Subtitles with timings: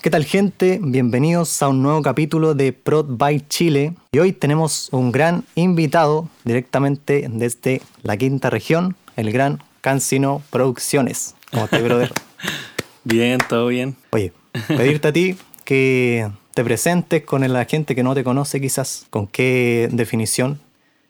[0.00, 0.80] ¿Qué tal gente?
[0.82, 3.94] Bienvenidos a un nuevo capítulo de Prod by Chile.
[4.10, 11.34] Y hoy tenemos un gran invitado directamente desde la quinta región, el gran Cancino Producciones.
[11.50, 12.12] ¿Cómo estás, brother?
[13.04, 13.96] bien, todo bien.
[14.10, 14.32] Oye,
[14.66, 19.26] pedirte a ti que te presentes con la gente que no te conoce quizás, con
[19.26, 20.58] qué definición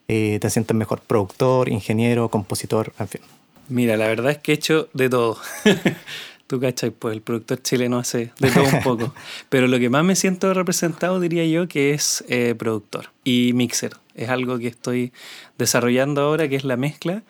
[0.08, 3.20] eh, te sientes mejor, productor, ingeniero, compositor, en fin.
[3.68, 5.38] Mira, la verdad es que he hecho de todo.
[6.46, 9.14] Tú cachai, pues el productor chileno hace de todo un poco.
[9.48, 13.92] Pero lo que más me siento representado diría yo que es eh, productor y mixer.
[14.14, 15.12] Es algo que estoy
[15.56, 17.22] desarrollando ahora, que es la mezcla.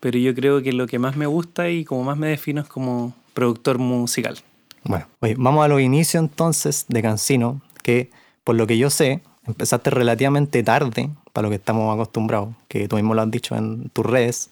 [0.00, 2.66] Pero yo creo que lo que más me gusta y como más me defino es
[2.66, 4.38] como productor musical.
[4.82, 8.10] Bueno, oye, vamos a los inicios entonces de Cancino, que
[8.42, 12.94] por lo que yo sé, empezaste relativamente tarde para lo que estamos acostumbrados, que tú
[12.94, 14.50] mismo lo has dicho en tus redes.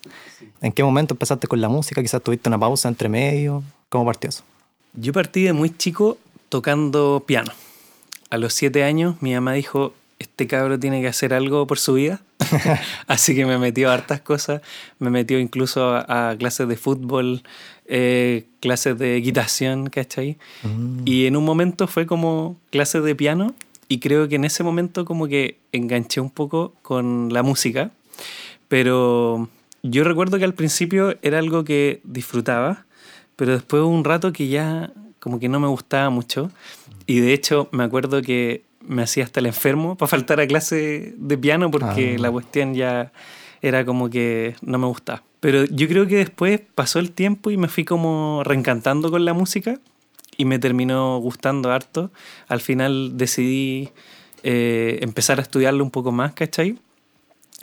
[0.61, 2.03] ¿En qué momento empezaste con la música?
[2.03, 3.63] Quizás tuviste una pausa entre medio.
[3.89, 4.43] ¿Cómo partió eso?
[4.93, 7.53] Yo partí de muy chico tocando piano.
[8.31, 11.95] A los siete años mi mamá dijo, este cabro tiene que hacer algo por su
[11.95, 12.21] vida.
[13.07, 14.61] Así que me metió a hartas cosas.
[14.99, 17.45] Me metió incluso a, clases de fútbol,
[17.87, 20.37] eh, clases de equitación, ¿cachai?
[20.65, 21.03] Mm.
[21.05, 23.55] Y en un momento fue como clases de piano
[23.93, 27.91] y creo que en ese momento como que enganché un poco con la música.
[28.69, 29.51] Pero
[29.83, 32.87] yo recuerdo que al principio era algo que disfrutaba,
[33.37, 34.91] pero después hubo un rato que ya
[35.21, 36.51] como que no me gustaba mucho.
[37.07, 41.13] Y de hecho me acuerdo que me hacía hasta el enfermo para faltar a clase
[41.19, 42.23] de piano porque ah.
[42.23, 43.13] la cuestión ya
[43.61, 45.23] era como que no me gustaba.
[45.41, 49.35] Pero yo creo que después pasó el tiempo y me fui como reencantando con la
[49.35, 49.81] música
[50.37, 52.11] y me terminó gustando harto.
[52.49, 53.91] Al final decidí
[54.43, 56.79] eh, empezar a estudiarlo un poco más, ¿cachai?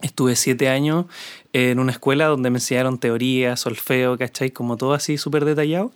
[0.01, 1.05] Estuve siete años
[1.51, 4.51] en una escuela donde me enseñaron teoría, solfeo, ¿cachai?
[4.51, 5.91] Como todo así súper detallado.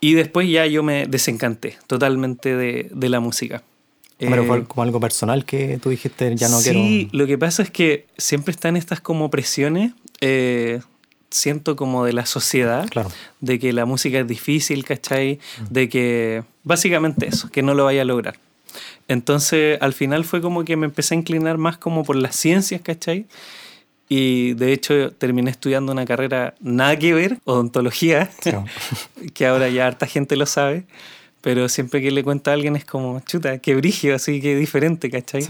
[0.00, 3.62] Y después ya yo me desencanté totalmente de, de la música.
[4.18, 6.78] Pero fue eh, como algo personal que tú dijiste, ya no quiero.
[6.78, 10.80] Sí, lo que pasa es que siempre están estas como presiones, eh,
[11.34, 13.10] siento como de la sociedad, claro.
[13.40, 15.40] de que la música es difícil, ¿cachai?
[15.68, 18.38] De que básicamente eso, que no lo vaya a lograr.
[19.08, 22.80] Entonces al final fue como que me empecé a inclinar más como por las ciencias,
[22.82, 23.26] ¿cachai?
[24.08, 28.30] Y de hecho terminé estudiando una carrera nada que ver, odontología,
[29.34, 30.84] que ahora ya harta gente lo sabe.
[31.40, 35.10] Pero siempre que le cuento a alguien es como, chuta, qué brigio, así que diferente,
[35.10, 35.44] ¿cachai?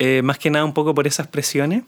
[0.00, 1.84] Eh, más que nada un poco por esas presiones.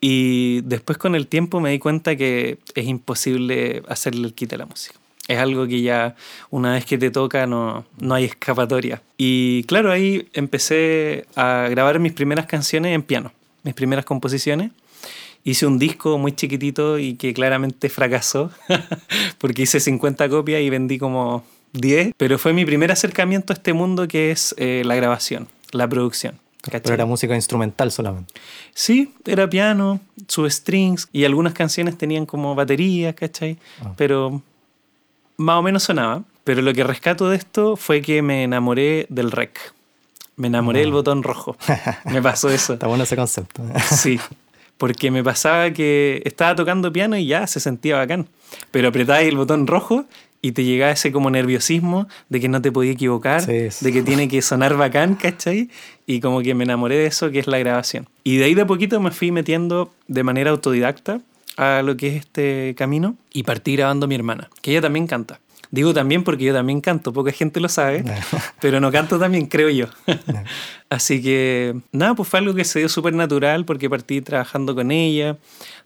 [0.00, 4.58] Y después con el tiempo me di cuenta que es imposible hacerle el quite a
[4.58, 4.98] la música.
[5.26, 6.16] Es algo que ya
[6.50, 9.02] una vez que te toca no, no hay escapatoria.
[9.18, 13.32] Y claro, ahí empecé a grabar mis primeras canciones en piano,
[13.62, 14.70] mis primeras composiciones.
[15.44, 18.50] Hice un disco muy chiquitito y que claramente fracasó,
[19.38, 23.72] porque hice 50 copias y vendí como 10, pero fue mi primer acercamiento a este
[23.72, 26.38] mundo que es eh, la grabación, la producción.
[26.62, 28.34] Pero era música instrumental solamente.
[28.74, 33.58] Sí, era piano, sus strings y algunas canciones tenían como batería, ¿cachai?
[33.80, 33.92] Ah.
[33.96, 34.42] Pero
[35.36, 36.24] más o menos sonaba.
[36.44, 39.74] Pero lo que rescato de esto fue que me enamoré del rec.
[40.36, 40.94] Me enamoré del ah.
[40.94, 41.56] botón rojo.
[42.06, 42.74] Me pasó eso.
[42.74, 43.62] Está bueno ese concepto.
[43.90, 44.18] sí,
[44.78, 48.28] porque me pasaba que estaba tocando piano y ya se sentía bacán.
[48.70, 50.06] Pero apretaba el botón rojo
[50.40, 54.28] y te llegaba ese como nerviosismo de que no te podía equivocar, de que tiene
[54.28, 55.68] que sonar bacán, ¿cachai?
[56.06, 58.08] Y como que me enamoré de eso, que es la grabación.
[58.24, 61.20] Y de ahí de a poquito me fui metiendo de manera autodidacta
[61.56, 65.06] a lo que es este camino y partí grabando a mi hermana, que ella también
[65.06, 65.40] canta.
[65.70, 68.02] Digo también porque yo también canto, poca gente lo sabe,
[68.60, 69.86] pero no canto también, creo yo.
[70.88, 74.90] Así que nada, pues fue algo que se dio súper natural porque partí trabajando con
[74.90, 75.36] ella,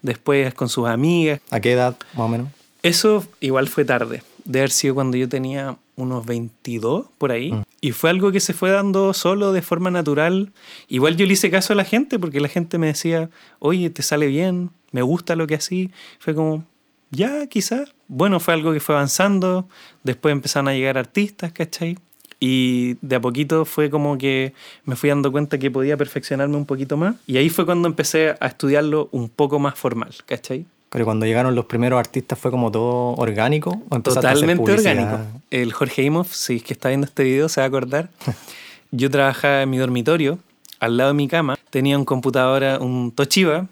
[0.03, 1.41] después con sus amigas.
[1.51, 2.49] ¿A qué edad más o menos?
[2.83, 7.53] Eso igual fue tarde de haber sido cuando yo tenía unos 22 por ahí.
[7.53, 7.63] Mm.
[7.81, 10.53] Y fue algo que se fue dando solo de forma natural.
[10.89, 14.03] Igual yo le hice caso a la gente porque la gente me decía, oye, te
[14.03, 15.91] sale bien, me gusta lo que así.
[16.19, 16.65] Fue como,
[17.11, 17.95] ya, quizás.
[18.09, 19.69] Bueno, fue algo que fue avanzando.
[20.03, 21.99] Después empezaron a llegar artistas, ¿cachai?
[22.41, 24.53] Y de a poquito fue como que
[24.85, 27.15] me fui dando cuenta que podía perfeccionarme un poquito más.
[27.27, 30.67] Y ahí fue cuando empecé a estudiarlo un poco más formal, ¿cachai?
[30.93, 33.81] Pero cuando llegaron los primeros artistas fue como todo orgánico.
[34.03, 35.21] Totalmente orgánico.
[35.51, 38.11] El Jorge Imov, si es que está viendo este video, se va a acordar.
[38.91, 40.39] Yo trabajaba en mi dormitorio,
[40.81, 41.57] al lado de mi cama.
[41.71, 43.69] Tenía un computador, un Toshiba,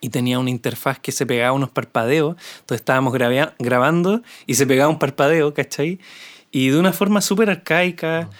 [0.00, 2.36] y tenía una interfaz que se pegaba unos parpadeos.
[2.60, 6.00] Entonces estábamos grabando y se pegaba un parpadeo, ¿cachai?
[6.52, 8.30] Y de una forma súper arcaica.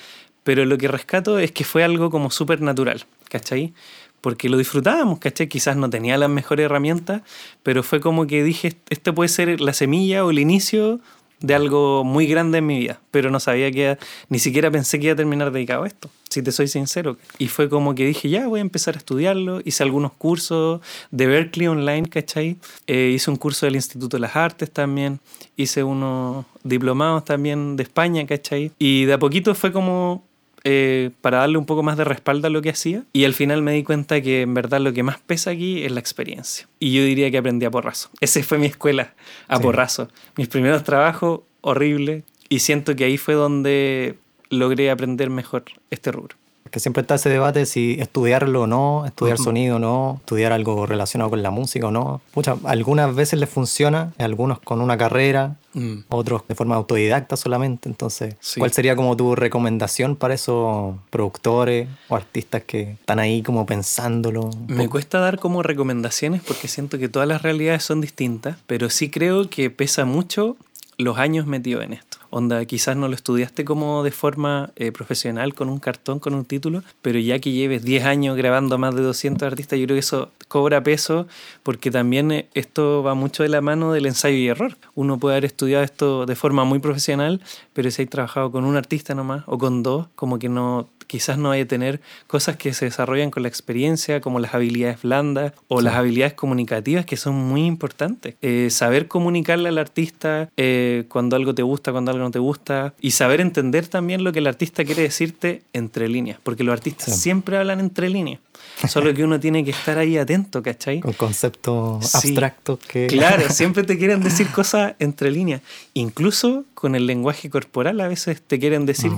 [0.42, 3.74] Pero lo que rescato es que fue algo como súper natural, ¿cachai?
[4.22, 5.48] Porque lo disfrutábamos, ¿cachai?
[5.48, 7.20] Quizás no tenía las mejores herramientas,
[7.62, 11.00] pero fue como que dije, esto puede ser la semilla o el inicio
[11.40, 13.98] de algo muy grande en mi vida, pero no sabía que,
[14.28, 17.16] ni siquiera pensé que iba a terminar dedicado a esto, si te soy sincero.
[17.38, 20.80] Y fue como que dije, ya voy a empezar a estudiarlo, hice algunos cursos
[21.10, 22.58] de Berkeley online, ¿cachai?
[22.86, 25.18] Eh, hice un curso del Instituto de las Artes también,
[25.56, 28.70] hice unos diplomados también de España, ¿cachai?
[28.78, 30.24] Y de a poquito fue como
[30.64, 33.04] eh, para darle un poco más de respaldo a lo que hacía.
[33.12, 35.92] Y al final me di cuenta que en verdad lo que más pesa aquí es
[35.92, 36.68] la experiencia.
[36.78, 38.10] Y yo diría que aprendí a porrazo.
[38.20, 39.14] Esa fue mi escuela,
[39.48, 40.08] a porrazo.
[40.36, 42.24] Mis primeros trabajos, horrible.
[42.48, 44.16] Y siento que ahí fue donde
[44.50, 46.36] logré aprender mejor este rubro
[46.72, 50.86] que siempre está ese debate si estudiarlo o no, estudiar sonido o no, estudiar algo
[50.86, 52.22] relacionado con la música o no.
[52.32, 56.04] Pucha, algunas veces les funciona, algunos con una carrera, mm.
[56.08, 57.90] otros de forma autodidacta solamente.
[57.90, 63.66] Entonces, ¿cuál sería como tu recomendación para esos productores o artistas que están ahí como
[63.66, 64.48] pensándolo?
[64.66, 69.10] Me cuesta dar como recomendaciones porque siento que todas las realidades son distintas, pero sí
[69.10, 70.56] creo que pesa mucho
[70.96, 72.11] los años metidos en esto.
[72.34, 76.46] Onda, quizás no lo estudiaste como de forma eh, profesional con un cartón, con un
[76.46, 79.96] título, pero ya que lleves 10 años grabando a más de 200 artistas, yo creo
[79.96, 81.26] que eso cobra peso
[81.62, 84.78] porque también eh, esto va mucho de la mano del ensayo y error.
[84.94, 87.42] Uno puede haber estudiado esto de forma muy profesional,
[87.74, 91.36] pero si hay trabajado con un artista nomás o con dos, como que no quizás
[91.36, 95.52] no hay que tener cosas que se desarrollan con la experiencia, como las habilidades blandas
[95.68, 98.36] o las habilidades comunicativas, que son muy importantes.
[98.40, 102.94] Eh, saber comunicarle al artista eh, cuando algo te gusta, cuando algo no te gusta,
[102.98, 107.14] y saber entender también lo que el artista quiere decirte entre líneas, porque los artistas
[107.20, 108.40] siempre hablan entre líneas.
[108.88, 111.00] Solo que uno tiene que estar ahí atento, ¿cachai?
[111.00, 113.06] Con conceptos abstractos que...
[113.06, 115.60] Claro, siempre te quieren decir cosas entre líneas.
[115.92, 119.12] Incluso con el lenguaje corporal a veces te quieren decir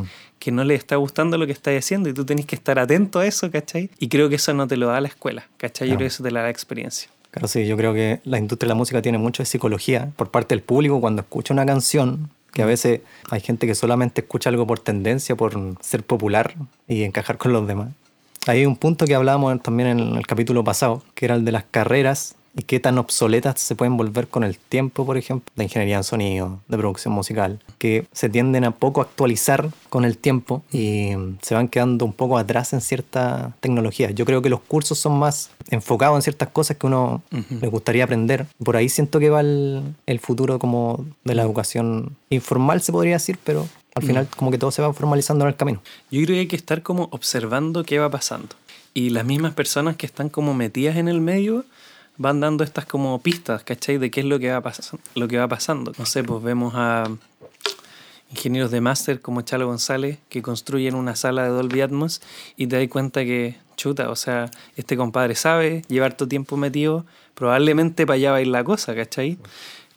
[0.44, 3.19] que no les está gustando lo que estás haciendo y tú tenés que estar atento
[3.19, 3.88] a eso, ¿cachai?
[3.99, 5.88] Y creo que eso no te lo da la escuela, ¿cachai?
[5.88, 7.08] Yo creo que eso te la da la experiencia.
[7.31, 10.31] Claro, sí, yo creo que la industria de la música tiene mucho de psicología por
[10.31, 13.00] parte del público cuando escucha una canción, que a veces
[13.31, 16.55] hay gente que solamente escucha algo por tendencia, por ser popular
[16.87, 17.88] y encajar con los demás.
[18.46, 21.64] Hay un punto que hablábamos también en el capítulo pasado, que era el de las
[21.64, 25.96] carreras y qué tan obsoletas se pueden volver con el tiempo, por ejemplo, de ingeniería
[25.96, 31.12] en sonido, de producción musical, que se tienden a poco actualizar con el tiempo y
[31.42, 34.14] se van quedando un poco atrás en ciertas tecnologías.
[34.14, 38.04] Yo creo que los cursos son más enfocados en ciertas cosas que uno le gustaría
[38.04, 38.46] aprender.
[38.62, 43.14] Por ahí siento que va el, el futuro como de la educación informal, se podría
[43.14, 45.80] decir, pero al final como que todo se va formalizando en el camino.
[46.10, 48.56] Yo creo que hay que estar como observando qué va pasando.
[48.92, 51.64] Y las mismas personas que están como metidas en el medio
[52.16, 53.99] van dando estas como pistas, ¿cachai?
[53.99, 55.93] De qué es lo que va, pasando.
[55.99, 57.05] No sé, pues vemos a
[58.31, 62.20] ingenieros de máster como Chalo González que construyen una sala de Dolby Atmos
[62.56, 67.05] y te das cuenta que, chuta, o sea, este compadre sabe llevar tu tiempo metido,
[67.34, 69.38] probablemente para allá va a ir la cosa, ¿cachai?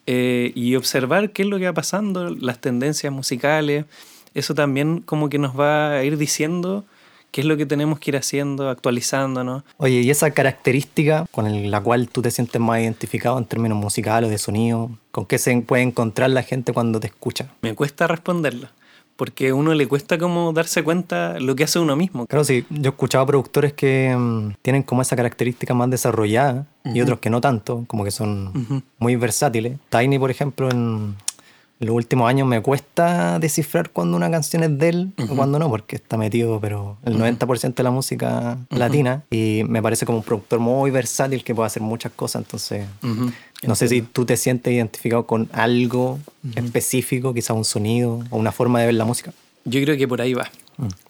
[0.05, 3.85] Eh, y observar qué es lo que va pasando, las tendencias musicales,
[4.33, 6.85] eso también como que nos va a ir diciendo
[7.31, 9.63] qué es lo que tenemos que ir haciendo, actualizándonos.
[9.77, 14.29] Oye, ¿y esa característica con la cual tú te sientes más identificado en términos musicales,
[14.29, 17.47] de sonido, con qué se puede encontrar la gente cuando te escucha?
[17.61, 18.71] Me cuesta responderla
[19.17, 22.27] porque a uno le cuesta como darse cuenta lo que hace uno mismo.
[22.27, 27.01] Claro, sí, yo he escuchado productores que mm, tienen como esa característica más desarrollada y
[27.01, 29.77] otros que no tanto, como que son muy versátiles.
[29.89, 31.15] Tiny, por ejemplo, en,
[31.79, 35.69] los últimos años me cuesta descifrar cuando una canción es de él o cuando no,
[35.69, 40.23] porque está metido, pero el 90% de la música latina y me parece como un
[40.23, 42.43] productor muy versátil que puede hacer muchas cosas.
[42.43, 42.85] Entonces,
[43.63, 46.19] no sé si tú te sientes identificado con algo
[46.55, 49.33] específico, quizá un sonido o una forma de ver la música.
[49.65, 50.49] Yo creo que por ahí va.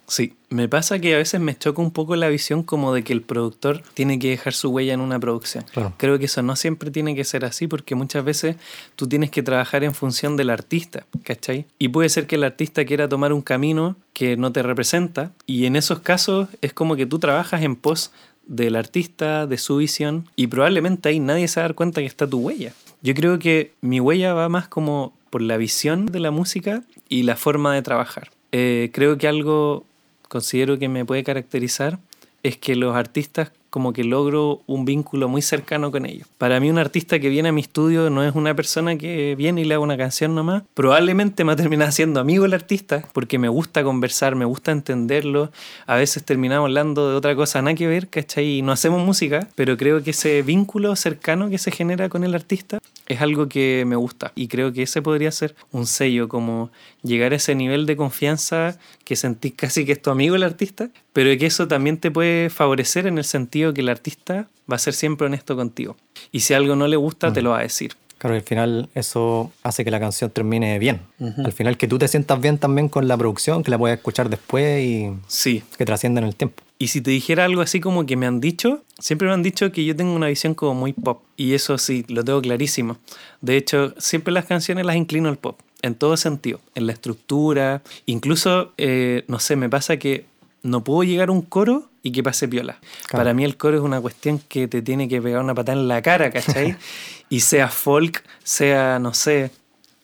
[0.08, 3.12] Sí, me pasa que a veces me choca un poco la visión como de que
[3.12, 5.66] el productor tiene que dejar su huella en una producción.
[5.98, 8.56] Creo que eso no siempre tiene que ser así porque muchas veces
[8.96, 11.66] tú tienes que trabajar en función del artista, ¿cachai?
[11.78, 15.66] Y puede ser que el artista quiera tomar un camino que no te representa y
[15.66, 18.14] en esos casos es como que tú trabajas en pos
[18.46, 22.08] del artista, de su visión y probablemente ahí nadie se va a dar cuenta que
[22.08, 22.72] está tu huella.
[23.02, 27.24] Yo creo que mi huella va más como por la visión de la música y
[27.24, 28.32] la forma de trabajar.
[28.54, 29.86] Eh, creo que algo
[30.28, 32.00] considero que me puede caracterizar
[32.44, 36.28] es que los artistas como que logro un vínculo muy cercano con ellos.
[36.38, 39.62] Para mí un artista que viene a mi estudio no es una persona que viene
[39.62, 40.64] y le haga una canción nomás.
[40.74, 45.52] Probablemente me termina siendo amigo el artista porque me gusta conversar, me gusta entenderlo.
[45.86, 48.58] A veces terminamos hablando de otra cosa nada que ver, ¿cachai?
[48.58, 52.34] Y no hacemos música, pero creo que ese vínculo cercano que se genera con el
[52.34, 56.70] artista es algo que me gusta y creo que ese podría ser un sello, como
[57.04, 60.90] llegar a ese nivel de confianza que sentís casi que es tu amigo el artista,
[61.14, 64.80] pero que eso también te puede favorecer en el sentido que el artista va a
[64.80, 65.96] ser siempre honesto contigo.
[66.32, 67.94] Y si algo no le gusta, te lo va a decir.
[68.18, 71.02] Claro, al final eso hace que la canción termine bien.
[71.46, 74.30] Al final que tú te sientas bien también con la producción, que la puedas escuchar
[74.30, 75.64] después y Sí.
[75.78, 76.64] que trascienda en el tiempo.
[76.80, 79.72] Y si te dijera algo así como que me han dicho, siempre me han dicho
[79.72, 81.24] que yo tengo una visión como muy pop.
[81.36, 82.98] Y eso sí, lo tengo clarísimo.
[83.42, 87.82] De hecho, siempre las canciones las inclino al pop, en todo sentido, en la estructura.
[88.06, 90.26] Incluso, eh, no sé, me pasa que
[90.62, 92.80] no puedo llegar a un coro y que pase piola.
[93.08, 93.24] Claro.
[93.24, 95.88] Para mí el coro es una cuestión que te tiene que pegar una patada en
[95.88, 96.76] la cara, ¿cachai?
[97.30, 99.52] y sea folk, sea, no sé,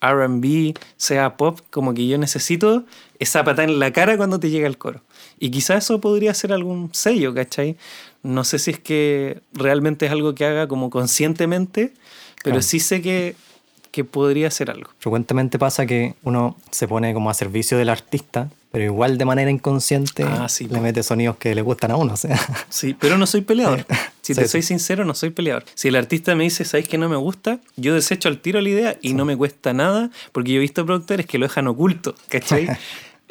[0.00, 2.84] RB, sea pop, como que yo necesito
[3.18, 5.02] esa patada en la cara cuando te llega el coro.
[5.44, 7.76] Y quizá eso podría ser algún sello, ¿cachai?
[8.22, 11.92] No sé si es que realmente es algo que haga como conscientemente,
[12.42, 12.62] pero Claro.
[12.62, 13.36] sí sé que,
[13.90, 14.88] que podría ser algo.
[15.00, 19.50] Frecuentemente pasa que uno se pone como a servicio del artista, pero igual de manera
[19.50, 22.14] inconsciente Ah, sí, le mete sonidos que le gustan a uno.
[22.14, 22.38] O sea,
[22.70, 23.84] Sí, pero no soy peleador.
[24.24, 24.52] Si Sí, te sí.
[24.52, 25.66] soy sincero, no soy peleador.
[25.74, 27.60] Si el artista me dice, ¿sabes que no me gusta?
[27.76, 30.86] Yo desecho al tiro la idea y no me cuesta nada, porque yo he visto
[30.86, 32.66] productores que lo dejan oculto, ¿cachai?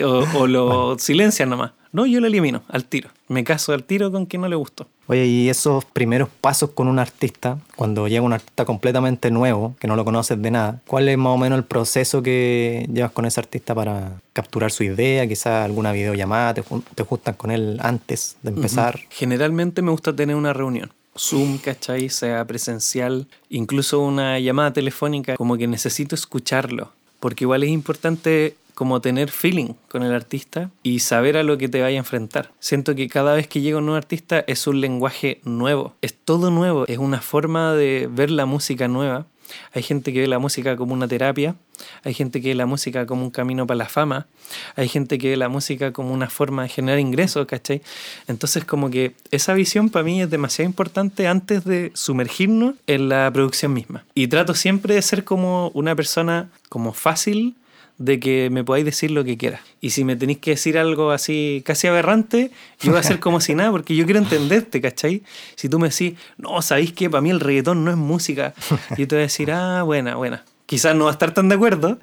[0.02, 1.72] o, o lo silencian nomás.
[1.94, 3.12] No, yo lo elimino al tiro.
[3.28, 4.88] Me caso al tiro con que no le gustó.
[5.08, 9.88] Oye, y esos primeros pasos con un artista, cuando llega un artista completamente nuevo, que
[9.88, 13.26] no lo conoces de nada, ¿cuál es más o menos el proceso que llevas con
[13.26, 15.28] ese artista para capturar su idea?
[15.28, 16.64] Quizás alguna videollamada, te,
[16.96, 19.00] te juntan con él antes de empezar.
[19.12, 20.92] Generalmente me gusta tener una reunión.
[21.16, 22.10] Zoom, ¿cachai?
[22.10, 26.92] Sea presencial, incluso una llamada telefónica, como que necesito escucharlo.
[27.20, 31.70] Porque igual es importante como tener feeling con el artista y saber a lo que
[31.70, 32.52] te vaya a enfrentar.
[32.60, 36.52] Siento que cada vez que llega un nuevo artista es un lenguaje nuevo, es todo
[36.52, 39.26] nuevo, es una forma de ver la música nueva.
[39.74, 41.56] Hay gente que ve la música como una terapia,
[42.04, 44.26] hay gente que ve la música como un camino para la fama,
[44.76, 47.82] hay gente que ve la música como una forma de generar ingresos, ¿cachai?
[48.28, 53.30] Entonces como que esa visión para mí es demasiado importante antes de sumergirnos en la
[53.32, 54.06] producción misma.
[54.16, 57.56] Y trato siempre de ser como una persona como fácil
[57.98, 59.62] de que me podáis decir lo que quieras.
[59.80, 63.40] Y si me tenéis que decir algo así casi aberrante, yo voy a hacer como
[63.40, 65.24] si nada, porque yo quiero entenderte, ¿cachai?
[65.56, 68.54] Si tú me decís, no, ¿sabéis que para mí el reggaetón no es música?
[68.98, 70.44] Yo te voy a decir, ah, buena, buena.
[70.66, 72.00] Quizás no va a estar tan de acuerdo,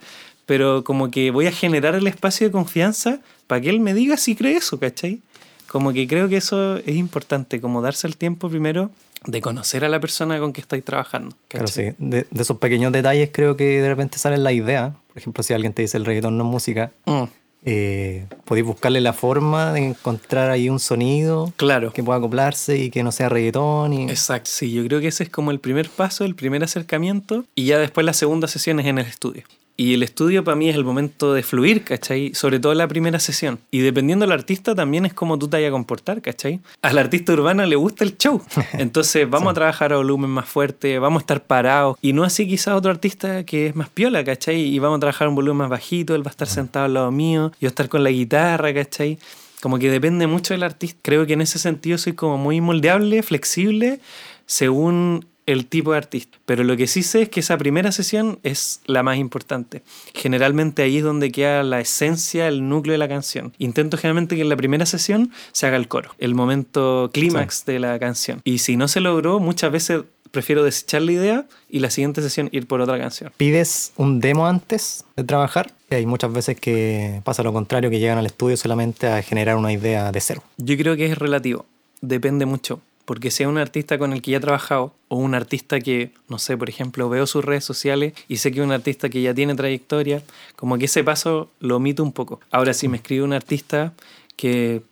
[0.47, 4.17] pero como que voy a generar el espacio de confianza para que él me diga
[4.17, 5.21] si cree eso, ¿cachai?
[5.67, 8.91] Como que creo que eso es importante, como darse el tiempo primero
[9.27, 11.37] de conocer a la persona con que estáis trabajando.
[11.49, 11.91] Claro, ¿cachai?
[11.91, 11.97] sí.
[11.99, 14.95] De, de esos pequeños detalles creo que de repente salen la idea.
[15.09, 17.25] Por ejemplo, si alguien te dice el reggaetón no es música, Mm,
[17.63, 21.93] eh, podéis buscarle la forma de encontrar ahí un sonido claro.
[21.93, 23.93] que pueda acoplarse y que no sea reggaetón.
[23.93, 24.05] Y...
[24.05, 24.51] Exacto.
[24.51, 27.79] Sí, yo creo que ese es como el primer paso, el primer acercamiento, y ya
[27.79, 29.43] después la segunda sesión es en el estudio.
[29.81, 32.35] Y el estudio para mí es el momento de fluir, ¿cachai?
[32.35, 33.61] Sobre todo la primera sesión.
[33.71, 36.61] Y dependiendo del artista también es como tú te vayas a comportar, ¿cachai?
[36.83, 38.43] Al artista urbano le gusta el show.
[38.75, 41.97] Entonces vamos a trabajar a volumen más fuerte, vamos a estar parados.
[42.03, 44.61] Y no así quizás otro artista que es más piola, ¿cachai?
[44.61, 47.11] Y vamos a trabajar un volumen más bajito, él va a estar sentado al lado
[47.11, 49.19] mío, yo estar con la guitarra, ¿cachai?
[49.63, 50.99] Como que depende mucho del artista.
[51.01, 54.01] Creo que en ese sentido soy como muy moldeable, flexible,
[54.45, 56.39] según el tipo de artista.
[56.47, 59.83] Pero lo que sí sé es que esa primera sesión es la más importante.
[60.15, 63.53] Generalmente ahí es donde queda la esencia, el núcleo de la canción.
[63.59, 67.79] Intento generalmente que en la primera sesión se haga el coro, el momento clímax de
[67.79, 68.41] la canción.
[68.45, 72.49] Y si no se logró, muchas veces prefiero desechar la idea y la siguiente sesión
[72.53, 73.33] ir por otra canción.
[73.37, 75.73] ¿Pides un demo antes de trabajar?
[75.91, 79.73] Hay muchas veces que pasa lo contrario, que llegan al estudio solamente a generar una
[79.73, 80.43] idea de cero.
[80.57, 81.67] Yo creo que es relativo,
[82.01, 82.81] depende mucho.
[83.11, 86.39] Porque sea un artista con el que ya he trabajado o un artista que, no
[86.39, 89.35] sé, por ejemplo, veo sus redes sociales y sé que es un artista que ya
[89.35, 90.23] tiene trayectoria,
[90.55, 92.39] como que ese paso lo omito un poco.
[92.53, 93.95] Ahora, si me escribe un artista
[94.37, 94.83] que,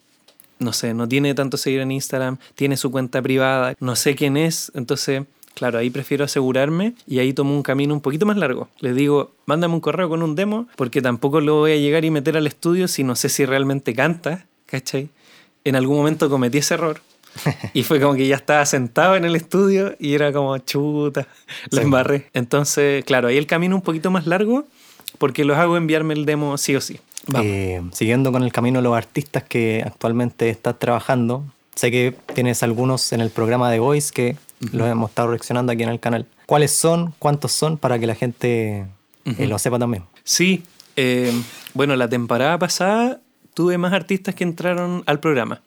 [0.59, 4.37] no sé, no tiene tanto seguidor en Instagram, tiene su cuenta privada, no sé quién
[4.37, 5.23] es, entonces,
[5.55, 8.69] claro, ahí prefiero asegurarme y ahí tomo un camino un poquito más largo.
[8.81, 12.11] Les digo, mándame un correo con un demo, porque tampoco lo voy a llegar y
[12.11, 15.09] meter al estudio si no sé si realmente canta, ¿cachai?
[15.63, 17.01] En algún momento cometí ese error.
[17.75, 21.27] Y fue como que ya estaba sentado en el estudio y era como chuta,
[21.71, 21.85] la Sí.
[21.85, 22.29] embarré.
[22.35, 24.65] Entonces, claro, ahí el camino un poquito más largo
[25.19, 27.01] porque los hago enviarme el demo sí o sí.
[27.43, 31.45] Eh, siguiendo con el camino de los artistas que actualmente estás trabajando,
[31.75, 34.37] sé que tienes algunos en el programa de Voice que
[34.73, 36.27] los hemos estado reaccionando aquí en el canal.
[36.47, 37.15] ¿Cuáles son?
[37.19, 37.77] ¿Cuántos son?
[37.79, 38.87] Para que la gente eh,
[39.31, 39.45] Ujú.
[39.45, 40.05] lo sepa también.
[40.25, 40.63] Sí,
[40.97, 41.33] eh,
[41.75, 43.21] bueno, la temporada pasada
[43.55, 45.61] tuve más artistas que entraron al programa.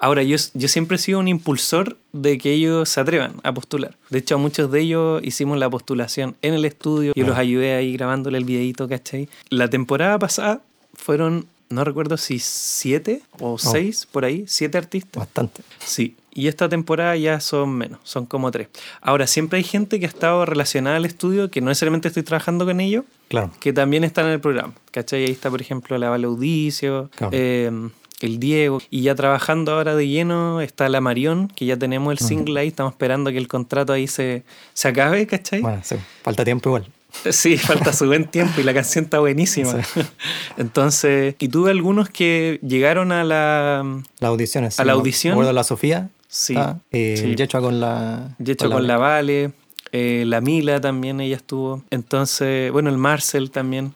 [0.00, 3.96] Ahora, yo, yo siempre he sido un impulsor de que ellos se atrevan a postular.
[4.10, 7.12] De hecho, a muchos de ellos hicimos la postulación en el estudio.
[7.16, 9.28] Yo los ayudé ahí grabándole el videito, ¿cachai?
[9.50, 10.60] La temporada pasada
[10.94, 15.18] fueron, no recuerdo si siete o seis, por ahí, siete artistas.
[15.20, 15.62] Bastante.
[15.78, 18.68] Sí, y esta temporada ya son menos, son como tres.
[19.00, 22.64] Ahora, siempre hay gente que ha estado relacionada al estudio, que no necesariamente estoy trabajando
[22.64, 23.50] con ellos, Claro.
[23.60, 24.74] que también están en el programa.
[24.92, 25.24] ¿Cachai?
[25.24, 27.32] Ahí está, por ejemplo, la Vale Audicio, Claro.
[27.34, 27.70] eh,
[28.20, 28.80] el Diego.
[28.90, 32.68] Y ya trabajando ahora de lleno está la Marión, que ya tenemos el single ahí.
[32.68, 34.44] Estamos esperando que el contrato ahí se,
[34.74, 35.60] se acabe, ¿cachai?
[35.60, 36.86] Bueno, sí, falta tiempo igual.
[37.30, 39.74] Sí, falta su buen tiempo y la canción está buenísima.
[40.56, 44.02] Entonces, y tuve algunos que llegaron a la...
[44.18, 44.78] Las audiciones.
[44.78, 45.32] ¿A sí, la audición?
[45.32, 46.10] acuerdo la Sofía.
[46.28, 47.24] Sí, está, eh, sí.
[47.24, 48.36] El Yecho con la.
[48.38, 49.52] Yecho con la Vale,
[49.92, 51.82] eh, la Mila también ella estuvo.
[51.90, 53.94] Entonces, bueno, el Marcel también.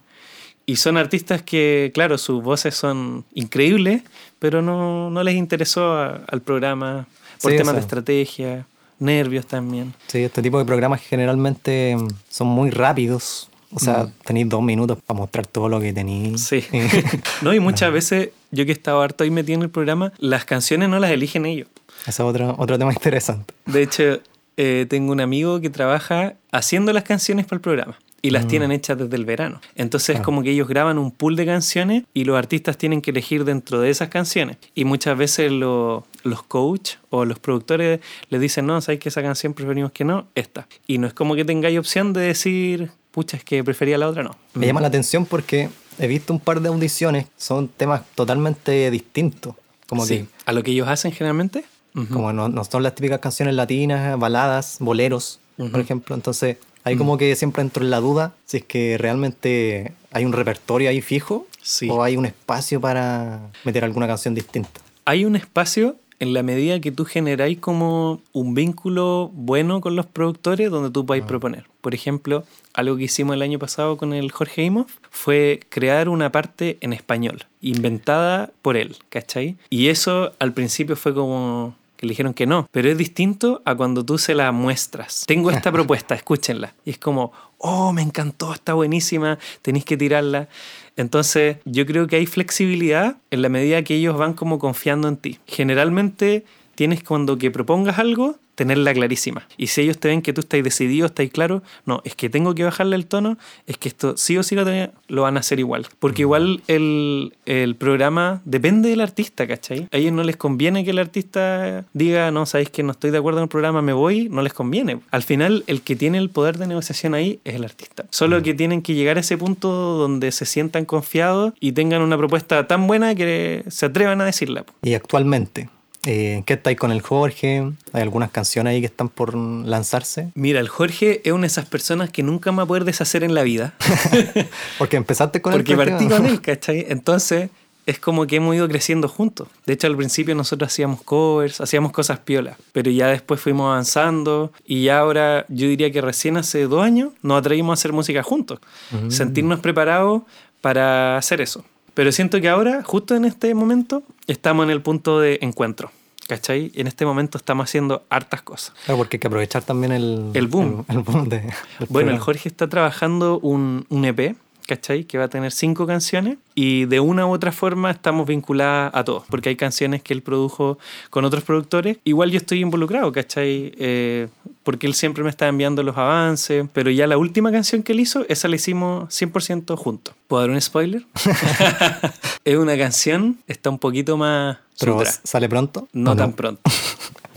[0.66, 4.02] Y son artistas que, claro, sus voces son increíbles,
[4.38, 7.06] pero no, no les interesó a- al programa
[7.40, 8.66] por Sí, temas de estrategia,
[8.98, 9.92] nervios también.
[10.06, 13.48] Sí, este tipo de programas generalmente mm, son muy rápidos.
[13.74, 16.32] O sea, tenéis dos minutos para mostrar todo lo que tenéis.
[16.32, 16.36] Mm.
[16.38, 16.64] Sí.
[17.42, 20.44] no, y muchas veces, yo que he estado harto ahí metido en el programa, las
[20.44, 21.68] canciones no las eligen ellos.
[22.02, 23.54] Ese es otro, otro tema interesante.
[23.66, 24.20] De hecho,
[24.58, 27.98] eh, tengo un amigo que trabaja haciendo las canciones para el programa.
[28.24, 29.60] Y las tienen hechas desde el verano.
[29.74, 30.24] Entonces es Claro.
[30.26, 33.80] como que ellos graban un pool de canciones y los artistas tienen que elegir dentro
[33.80, 34.58] de esas canciones.
[34.76, 37.98] Y muchas veces lo- los coach o los productores
[38.30, 40.68] les dicen, no, sabes que esa canción preferimos que no, esta.
[40.86, 44.22] Y no es como que tengáis opción de decir, pucha, es que prefería la otra,
[44.22, 44.36] no.
[44.54, 49.56] Me llama la atención porque he visto un par de audiciones, son temas totalmente distintos.
[49.88, 51.64] Como Sí, a lo que ellos hacen generalmente.
[51.92, 56.14] que como no, no son las típicas canciones latinas, baladas, boleros, por ejemplo.
[56.14, 60.32] Entonces, hay como que siempre entro en la duda si es que realmente hay un
[60.32, 61.88] repertorio ahí fijo Sí.
[61.90, 64.80] o hay un espacio para meter alguna canción distinta.
[65.04, 70.06] hay un espacio en la medida que tú generáis como un vínculo bueno con los
[70.06, 71.64] productores donde tú podáis proponer.
[71.80, 76.30] Por ejemplo, algo que hicimos el año pasado con el Jorge Imhoff fue crear una
[76.30, 79.56] parte en español, inventada por él, ¿cachai?
[79.68, 83.76] Y eso al principio fue como que le dijeron que no, pero es distinto a
[83.76, 85.22] cuando tú se la muestras.
[85.24, 86.74] Tengo esta propuesta, escúchenla.
[86.84, 90.48] Y es como, oh, me encantó, está buenísima, tenéis que tirarla.
[90.96, 95.16] Entonces, yo creo que hay flexibilidad en la medida que ellos van como confiando en
[95.16, 95.38] ti.
[95.46, 99.46] Generalmente tienes cuando que propongas algo, tenerla clarísima.
[99.56, 102.54] Y si ellos te ven que tú estás decidido, estás claro, no, es que tengo
[102.54, 105.40] que bajarle el tono, es que esto sí o sí lo, tengo- lo van a
[105.40, 105.86] hacer igual.
[105.98, 109.88] Porque igual el, el programa depende del artista, ¿cachai?
[109.92, 113.18] A ellos no les conviene que el artista diga, no, sabéis que no estoy de
[113.18, 115.00] acuerdo en el programa, me voy, no les conviene.
[115.10, 118.04] Al final, el que tiene el poder de negociación ahí es el artista.
[118.10, 122.16] Solo que tienen que llegar a ese punto donde se sientan confiados y tengan una
[122.18, 124.64] propuesta tan buena que se atrevan a decirla.
[124.82, 125.68] Y actualmente,
[126.04, 127.72] eh, ¿qué estáis con el Jorge?
[127.92, 130.30] ¿Hay algunas canciones ahí que están por lanzarse?
[130.34, 133.22] Mira, el Jorge es una de esas personas que nunca me va a poder deshacer
[133.22, 133.74] en la vida.
[134.78, 136.86] Porque empezaste con Porque el partí con él, ¿cachai?
[136.88, 137.50] Entonces
[137.86, 139.48] es como que hemos ido creciendo juntos.
[139.66, 144.52] De hecho, al principio nosotros hacíamos covers, hacíamos cosas piolas, pero ya después fuimos avanzando
[144.64, 148.22] y ya ahora yo diría que recién hace dos años nos atrevimos a hacer música
[148.22, 148.60] juntos,
[149.08, 150.22] sentirnos preparados
[150.60, 151.64] para hacer eso.
[151.94, 155.90] Pero siento que ahora, justo en este momento, estamos en el punto de encuentro.
[156.28, 156.72] ¿Cachai?
[156.74, 158.74] En este momento estamos haciendo hartas cosas.
[158.84, 160.84] Claro, porque hay que aprovechar también el, El boom.
[160.88, 161.52] El, el boom de,
[161.88, 162.18] Bueno, el.
[162.20, 165.04] Jorge está trabajando un, un EP, ¿cachai?
[165.04, 169.04] Que va a tener cinco canciones y de una u otra forma estamos vinculadas a
[169.04, 170.78] todos, porque hay canciones que él produjo
[171.10, 171.98] con otros productores.
[172.04, 173.72] Igual yo estoy involucrado, ¿cachai?
[173.78, 174.28] Eh,
[174.62, 178.00] porque él siempre me está enviando los avances, pero ya la última canción que él
[178.00, 180.14] hizo, esa la hicimos 100% juntos.
[180.28, 181.04] ¿Puedo dar un spoiler?
[182.44, 184.58] es una canción, está un poquito más...
[184.78, 185.12] Pero sutra.
[185.24, 185.88] sale pronto.
[185.92, 186.62] No ¿O tan pronto.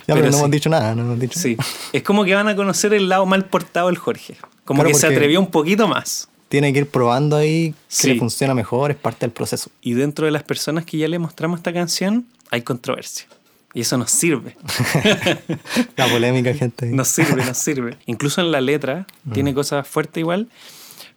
[0.07, 0.39] Ya, pero, pero no sí.
[0.43, 1.57] hemos dicho nada, no hemos dicho Sí.
[1.91, 4.35] Es como que van a conocer el lado mal portado del Jorge.
[4.63, 6.29] Como Claro, que se porque- atrevió un poquito más.
[6.49, 8.13] Tiene que ir probando ahí Sí.
[8.13, 9.69] le funciona mejor, es parte del proceso.
[9.81, 13.27] Y dentro de las personas que ya le mostramos esta canción, hay controversia.
[13.73, 14.55] Y eso nos sirve.
[15.97, 16.86] La polémica, gente.
[16.88, 17.97] Nos sirve, nos sirve.
[18.05, 20.47] Incluso en la letra tiene cosas fuertes igual.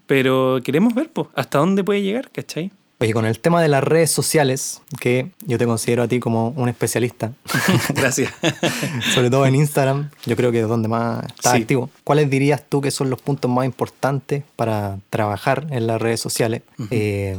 [0.06, 2.72] Pero queremos ver, pues, hasta dónde puede llegar, ¿cachai?
[3.00, 6.48] Oye, con el tema de las redes sociales, que yo te considero a ti como
[6.56, 7.32] un especialista,
[7.94, 8.32] Gracias.
[9.14, 11.60] sobre todo en Instagram, yo creo que es donde más estás Sí.
[11.62, 11.90] activo.
[12.02, 16.62] ¿Cuáles dirías tú que son los puntos más importantes para trabajar en las redes sociales?
[16.90, 17.38] Eh,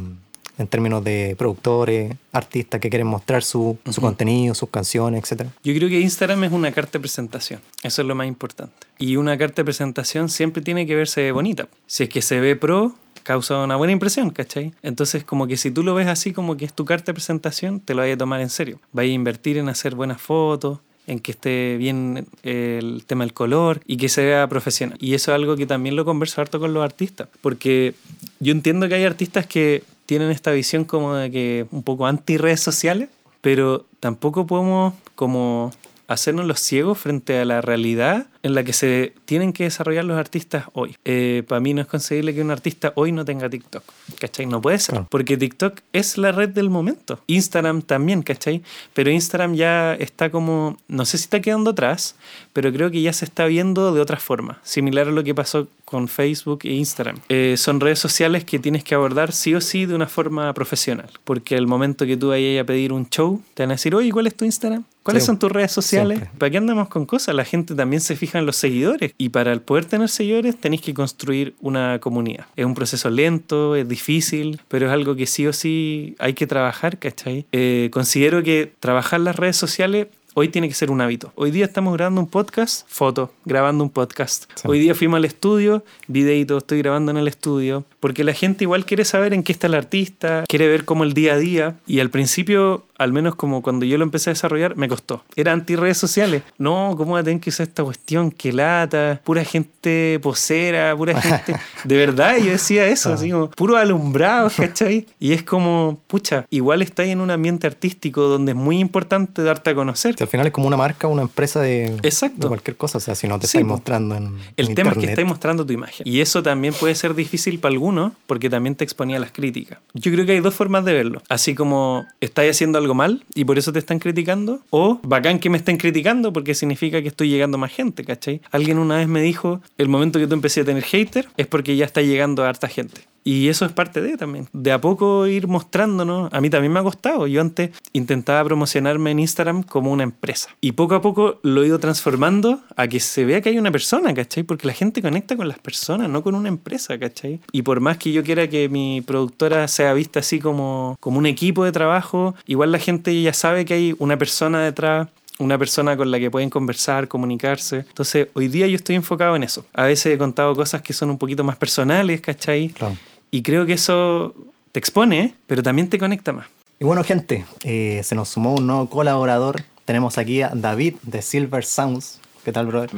[0.58, 5.50] en términos de productores, artistas que quieren mostrar su, su contenido, sus canciones, etcétera.
[5.64, 7.60] Yo creo que Instagram es una carta de presentación.
[7.82, 8.74] Eso es lo más importante.
[8.98, 11.66] Y una carta de presentación siempre tiene que verse bonita.
[11.86, 14.72] Si es que se ve pro, causa una buena impresión, ¿cachai?
[14.82, 17.80] Entonces, como que si tú lo ves así, como que es tu carta de presentación,
[17.80, 18.78] te lo vayas a tomar en serio.
[18.92, 23.80] Vaya a invertir en hacer buenas fotos, en que esté bien el tema del color
[23.86, 24.96] y que se vea profesional.
[25.00, 27.94] Y eso es algo que también lo converso harto con los artistas, porque
[28.38, 32.36] yo entiendo que hay artistas que tienen esta visión como de que un poco anti
[32.36, 33.08] redes sociales,
[33.40, 35.72] pero tampoco podemos como
[36.06, 40.18] hacernos los ciegos frente a la realidad en la que se tienen que desarrollar los
[40.18, 40.96] artistas hoy.
[41.04, 43.84] Eh, para mí no es concebible que un artista hoy no tenga TikTok,
[44.18, 44.46] ¿cachai?
[44.46, 47.20] No puede ser, porque TikTok es la red del momento.
[47.26, 48.62] Instagram también, ¿cachai?
[48.94, 52.16] Pero Instagram ya está como, no sé si está quedando atrás,
[52.52, 55.68] pero creo que ya se está viendo de otra forma, similar a lo que pasó
[55.84, 57.18] con Facebook e Instagram.
[57.28, 61.10] Eh, son redes sociales que tienes que abordar sí o sí de una forma profesional,
[61.24, 64.10] porque al momento que tú vayas a pedir un show, te van a decir, oye,
[64.12, 64.84] ¿cuál es tu Instagram?
[65.02, 66.20] ¿Cuáles son tus redes sociales?
[66.38, 67.34] ¿Para qué andamos con cosas?
[67.34, 71.54] La gente también se fija los seguidores y para poder tener seguidores tenéis que construir
[71.60, 72.46] una comunidad.
[72.56, 76.46] Es un proceso lento, es difícil, pero es algo que sí o sí hay que
[76.46, 77.46] trabajar, ¿cachai?
[77.52, 81.32] Eh, considero que trabajar las redes sociales Hoy tiene que ser un hábito.
[81.34, 84.44] Hoy día estamos grabando un podcast, foto, grabando un podcast.
[84.64, 87.84] Hoy día fuimos al estudio, videito, estoy grabando en el estudio.
[88.00, 91.12] Porque la gente igual quiere saber en qué está el artista, quiere ver cómo el
[91.12, 91.76] día a día.
[91.86, 95.24] Y al principio, al menos como cuando yo lo empecé a desarrollar, me costó.
[95.36, 96.42] Era anti redes sociales.
[96.58, 98.30] No, ¿cómo va a tener que usar esta cuestión?
[98.30, 101.56] Que lata, pura gente posera, pura gente.
[101.84, 105.06] De verdad, yo decía eso, así como puro alumbrado, ¿cachai?
[105.18, 109.42] Y es como, pucha, igual está ahí en un ambiente artístico donde es muy importante
[109.42, 112.48] darte a conocer al final es como una marca, una empresa de, Exacto.
[112.48, 112.98] cualquier cosa.
[112.98, 114.36] O sea, si no te estáis mostrando en.
[114.56, 116.06] El tema es que estáis mostrando tu imagen.
[116.06, 117.89] Y eso también puede ser difícil para algunos
[118.26, 119.78] porque también te exponía las críticas.
[119.94, 121.22] Yo creo que hay dos formas de verlo.
[121.28, 124.60] Así como estáis haciendo algo mal y por eso te están criticando.
[124.70, 128.40] O bacán que me estén criticando porque significa que estoy llegando más gente, ¿cachai?
[128.50, 131.76] Alguien una vez me dijo: el momento que tú empecé a tener hater es porque
[131.76, 133.02] ya está llegando a harta gente.
[133.24, 134.48] Y eso es parte de también.
[134.52, 136.32] De a poco ir mostrándonos.
[136.32, 137.26] A mí también me ha costado.
[137.26, 140.50] Yo antes intentaba promocionarme en Instagram como una empresa.
[140.60, 143.70] Y poco a poco lo he ido transformando a que se vea que hay una
[143.70, 144.42] persona, ¿cachai?
[144.42, 147.40] Porque la gente conecta con las personas, no con una empresa, ¿cachai?
[147.52, 151.26] Y por más que yo quiera que mi productora sea vista así como, como un
[151.26, 155.96] equipo de trabajo, igual la gente ya sabe que hay una persona detrás una persona
[155.96, 157.86] con la que pueden conversar, comunicarse.
[157.88, 159.64] Entonces, hoy día yo estoy enfocado en eso.
[159.72, 162.68] A veces he contado cosas que son un poquito más personales, ¿cachai?
[162.68, 162.94] Claro.
[163.30, 164.34] Y creo que eso
[164.72, 166.46] te expone, pero también te conecta más.
[166.80, 169.62] Y bueno, gente, eh, se nos sumó un nuevo colaborador.
[169.84, 172.20] Tenemos aquí a David de Silver Sounds.
[172.44, 172.90] ¿Qué tal, brother?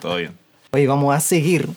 [0.00, 0.32] Todo bien.
[0.72, 1.68] Hoy vamos a seguir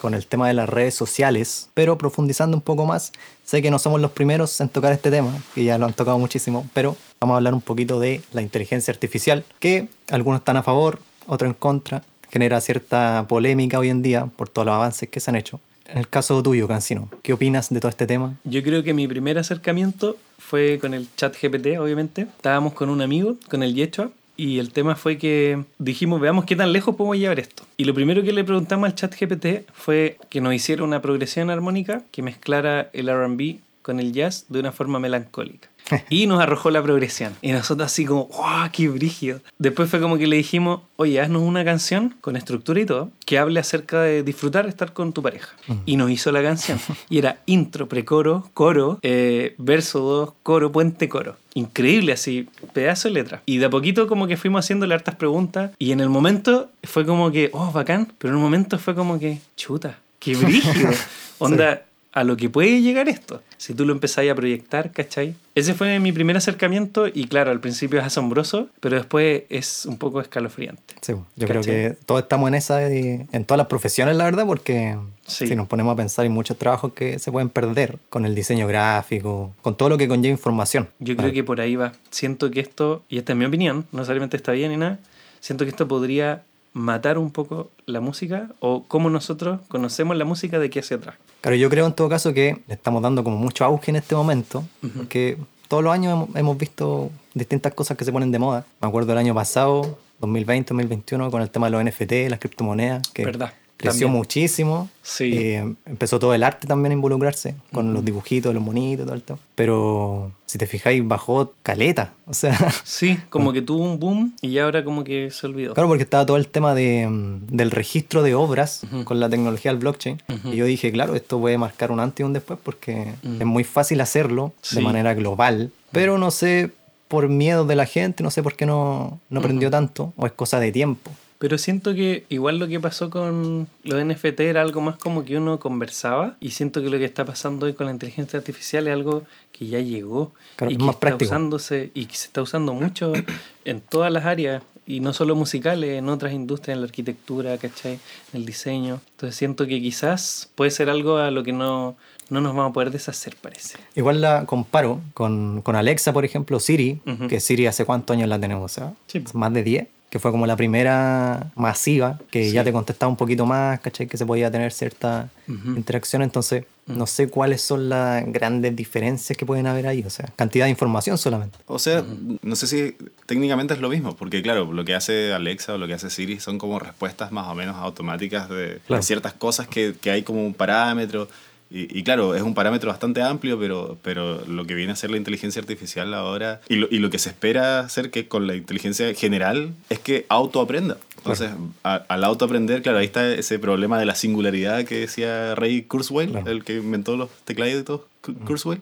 [0.00, 3.12] con el tema de las redes sociales, pero profundizando un poco más.
[3.44, 6.18] Sé que no somos los primeros en tocar este tema, que ya lo han tocado
[6.18, 10.62] muchísimo, pero vamos a hablar un poquito de la inteligencia artificial, que algunos están a
[10.62, 15.18] favor, otros en contra, genera cierta polémica hoy en día por todos los avances que
[15.18, 15.58] se han hecho.
[15.88, 18.34] En el caso tuyo, Cancino, ¿qué opinas de todo este tema?
[18.44, 22.22] Yo creo que mi primer acercamiento fue con el chat GPT, obviamente.
[22.22, 26.56] Estábamos con un amigo, con el Yechua, y el tema fue que dijimos, veamos qué
[26.56, 27.62] tan lejos podemos llevar esto.
[27.76, 31.50] Y lo primero que le preguntamos al chat GPT fue que nos hiciera una progresión
[31.50, 35.68] armónica que mezclara el RB con el jazz de una forma melancólica.
[36.10, 37.34] y nos arrojó la progresión.
[37.42, 38.70] Y nosotros así como, ¡wow!
[38.72, 39.40] ¡Qué brígido!
[39.58, 43.38] Después fue como que le dijimos, oye, haznos una canción con estructura y todo, que
[43.38, 45.54] hable acerca de disfrutar estar con tu pareja.
[45.68, 45.74] Mm.
[45.86, 46.78] Y nos hizo la canción.
[47.08, 51.36] Y era intro, precoro, coro, eh, verso 2, coro, puente, coro.
[51.54, 53.42] Increíble, así, pedazo de letra.
[53.46, 55.70] Y de a poquito como que fuimos haciéndole hartas preguntas.
[55.78, 58.12] Y en el momento fue como que, oh, bacán.
[58.18, 60.90] Pero en un momento fue como que, chuta, qué brígido.
[61.38, 61.82] Onda,
[62.16, 63.42] a lo que puede llegar esto.
[63.58, 65.34] Si tú lo empezás a proyectar, ¿cachai?
[65.54, 69.98] Ese fue mi primer acercamiento y claro, al principio es asombroso, pero después es un
[69.98, 70.94] poco escalofriante.
[71.02, 74.96] Sí, yo creo que todos estamos en esa, en todas las profesiones, la verdad, porque
[75.26, 78.66] si nos ponemos a pensar, hay muchos trabajos que se pueden perder con el diseño
[78.66, 80.88] gráfico, con todo lo que conlleva información.
[80.98, 81.92] Yo creo que por ahí va.
[82.08, 85.00] Siento que esto, y esta es mi opinión, no necesariamente está bien ni nada,
[85.40, 86.44] siento que esto podría
[86.76, 91.14] matar un poco la música o cómo nosotros conocemos la música de aquí hacia atrás.
[91.40, 94.14] Claro, yo creo en todo caso que le estamos dando como mucho auge en este
[94.14, 94.62] momento,
[94.94, 98.66] porque todos los años hemos, visto distintas cosas que se ponen de moda.
[98.82, 103.08] Me acuerdo el año pasado, 2020, 2021, con el tema de los NFT, las criptomonedas,
[103.08, 103.54] que ¿Verdad?
[103.76, 104.88] Creció muchísimo.
[105.02, 105.32] Sí.
[105.34, 109.38] Eh, empezó todo el arte también a involucrarse con los dibujitos, los monitos, todo todo.
[109.54, 112.12] Pero si te fijáis, bajó caleta.
[112.26, 112.56] O sea.
[112.84, 115.74] Sí, como que tuvo un boom y ahora como que se olvidó.
[115.74, 117.08] Claro, porque estaba todo el tema de,
[117.48, 120.22] del registro de obras con la tecnología del blockchain.
[120.44, 123.64] Y yo dije, claro, esto puede marcar un antes y un después porque es muy
[123.64, 125.70] fácil hacerlo de manera global.
[125.92, 126.70] Pero no sé,
[127.08, 130.32] por miedo de la gente, no sé por qué no, no aprendió tanto, o es
[130.32, 131.10] cosa de tiempo.
[131.38, 135.36] Pero siento que igual lo que pasó con los NFT era algo más como que
[135.36, 138.94] uno conversaba y siento que lo que está pasando hoy con la inteligencia artificial es
[138.94, 141.28] algo que ya llegó Claro, y que más está práctico.
[141.28, 143.12] usándose y que se está usando mucho
[143.66, 147.94] en todas las áreas y no solo musicales, en otras industrias, en la arquitectura, ¿cachai?
[148.32, 149.00] En el diseño.
[149.10, 151.96] Entonces siento que quizás puede ser algo a lo que no,
[152.30, 153.78] no nos vamos a poder deshacer, parece.
[153.96, 157.26] Igual la comparo con, con Alexa, por ejemplo, Siri, Ujú.
[157.26, 159.24] que Siri hace cuántos años la tenemos, o sea, Sí.
[159.34, 162.52] más de 10, que fue como la primera masiva, que Sí.
[162.52, 164.06] ya te contestaba un poquito más, ¿cachai?
[164.06, 169.44] Que se podía tener cierta interacción, entonces no sé cuáles son las grandes diferencias que
[169.44, 171.58] pueden haber ahí, o sea, cantidad de información solamente.
[171.66, 172.04] O sea,
[172.42, 175.86] no sé si técnicamente es lo mismo, porque claro, lo que hace Alexa o lo
[175.88, 179.00] que hace Siri son como respuestas más o menos automáticas de, Claro.
[179.00, 181.28] de ciertas cosas que, que hay como un parámetro.
[181.70, 185.10] Y, y claro, es un parámetro bastante amplio, pero, pero lo que viene a ser
[185.10, 188.54] la inteligencia artificial ahora y lo, y lo que se espera hacer que con la
[188.54, 190.96] inteligencia general es que autoaprenda.
[191.18, 191.50] Entonces,
[191.82, 196.30] a- al autoaprender, claro, ahí está ese problema de la singularidad que decía Ray Kurzweil,
[196.30, 196.50] Claro.
[196.52, 198.80] el que inventó los tecladitos, Ku- Kurzweil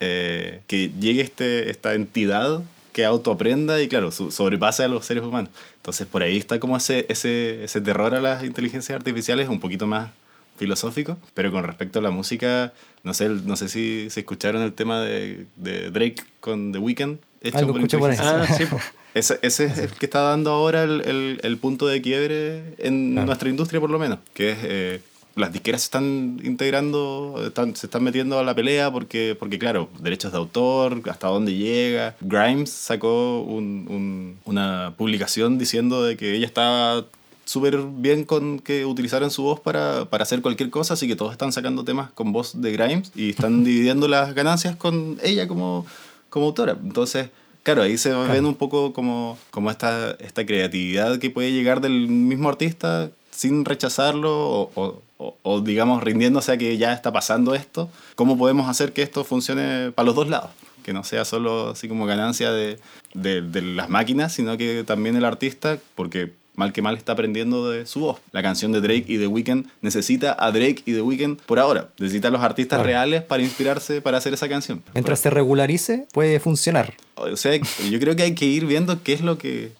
[0.00, 2.62] eh, que llegue este, esta entidad
[2.92, 5.50] que autoaprenda y claro, sobrepase a los seres humanos.
[5.76, 9.86] Entonces por ahí está como ese, ese, ese terror a las inteligencias artificiales, un poquito
[9.86, 10.10] más
[10.56, 14.72] filosófico, pero con respecto a la música, no sé, no sé si, si escucharon el
[14.72, 17.18] tema de, de Drake con The Weeknd.
[17.42, 18.16] hecho Algo escuché por ahí.
[18.16, 18.54] inteligencia.
[18.54, 18.66] Ah, sí.
[18.66, 18.78] po.
[19.14, 23.12] Ese, ese es el que está dando ahora el, el- el punto de quiebre en
[23.12, 23.26] Claro.
[23.26, 24.18] nuestra industria, por lo menos.
[24.32, 24.58] Que es.
[24.62, 25.00] eh,
[25.36, 29.88] las disqueras se están integrando, están- se están metiendo a la pelea porque, porque, claro,
[30.00, 32.16] derechos de autor, hasta dónde llega.
[32.20, 37.04] Grimes sacó un- un- una publicación diciendo de que ella estaba
[37.44, 41.32] súper bien con que utilizaran su voz para, para hacer cualquier cosa, así que todos
[41.32, 45.86] están sacando temas con voz de Grimes y están dividiendo las ganancias con ella como,
[46.30, 46.76] como autora.
[46.82, 47.28] Entonces,
[47.62, 52.08] claro, ahí se ven un poco como, como esta, esta creatividad que puede llegar del
[52.08, 57.54] mismo artista sin rechazarlo o, o- o- o, digamos rindiéndose a que ya está pasando
[57.54, 57.88] esto.
[58.16, 60.50] ¿Cómo podemos hacer que esto funcione para los dos lados?
[60.82, 62.78] Que no sea solo así como ganancia de,
[63.14, 67.70] de, de las máquinas, sino que también el artista, porque mal que mal está aprendiendo
[67.70, 68.18] de su voz.
[68.32, 71.88] La canción de Drake y The Weeknd necesita a Drake y The Weeknd por ahora.
[71.98, 72.86] Necesita a los artistas Claro.
[72.88, 74.82] reales para inspirarse para hacer esa canción.
[74.94, 76.94] Mientras se regularice, puede funcionar.
[77.16, 79.72] O sea, yo creo que hay que ir viendo qué es lo que,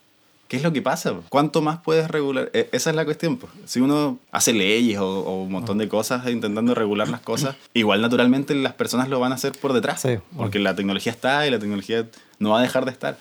[0.49, 1.15] qué es lo que pasa.
[1.29, 2.51] ¿Cuánto más puedes regular?
[2.53, 3.37] E- Esa es la cuestión.
[3.39, 3.49] po.
[3.67, 8.01] Si uno hace leyes o, o un montón de cosas intentando regular las cosas, igual
[8.03, 10.03] naturalmente las personas lo van a hacer por detrás.
[10.03, 12.07] Sí, porque la tecnología está y la tecnología
[12.41, 13.17] no va a dejar de estar.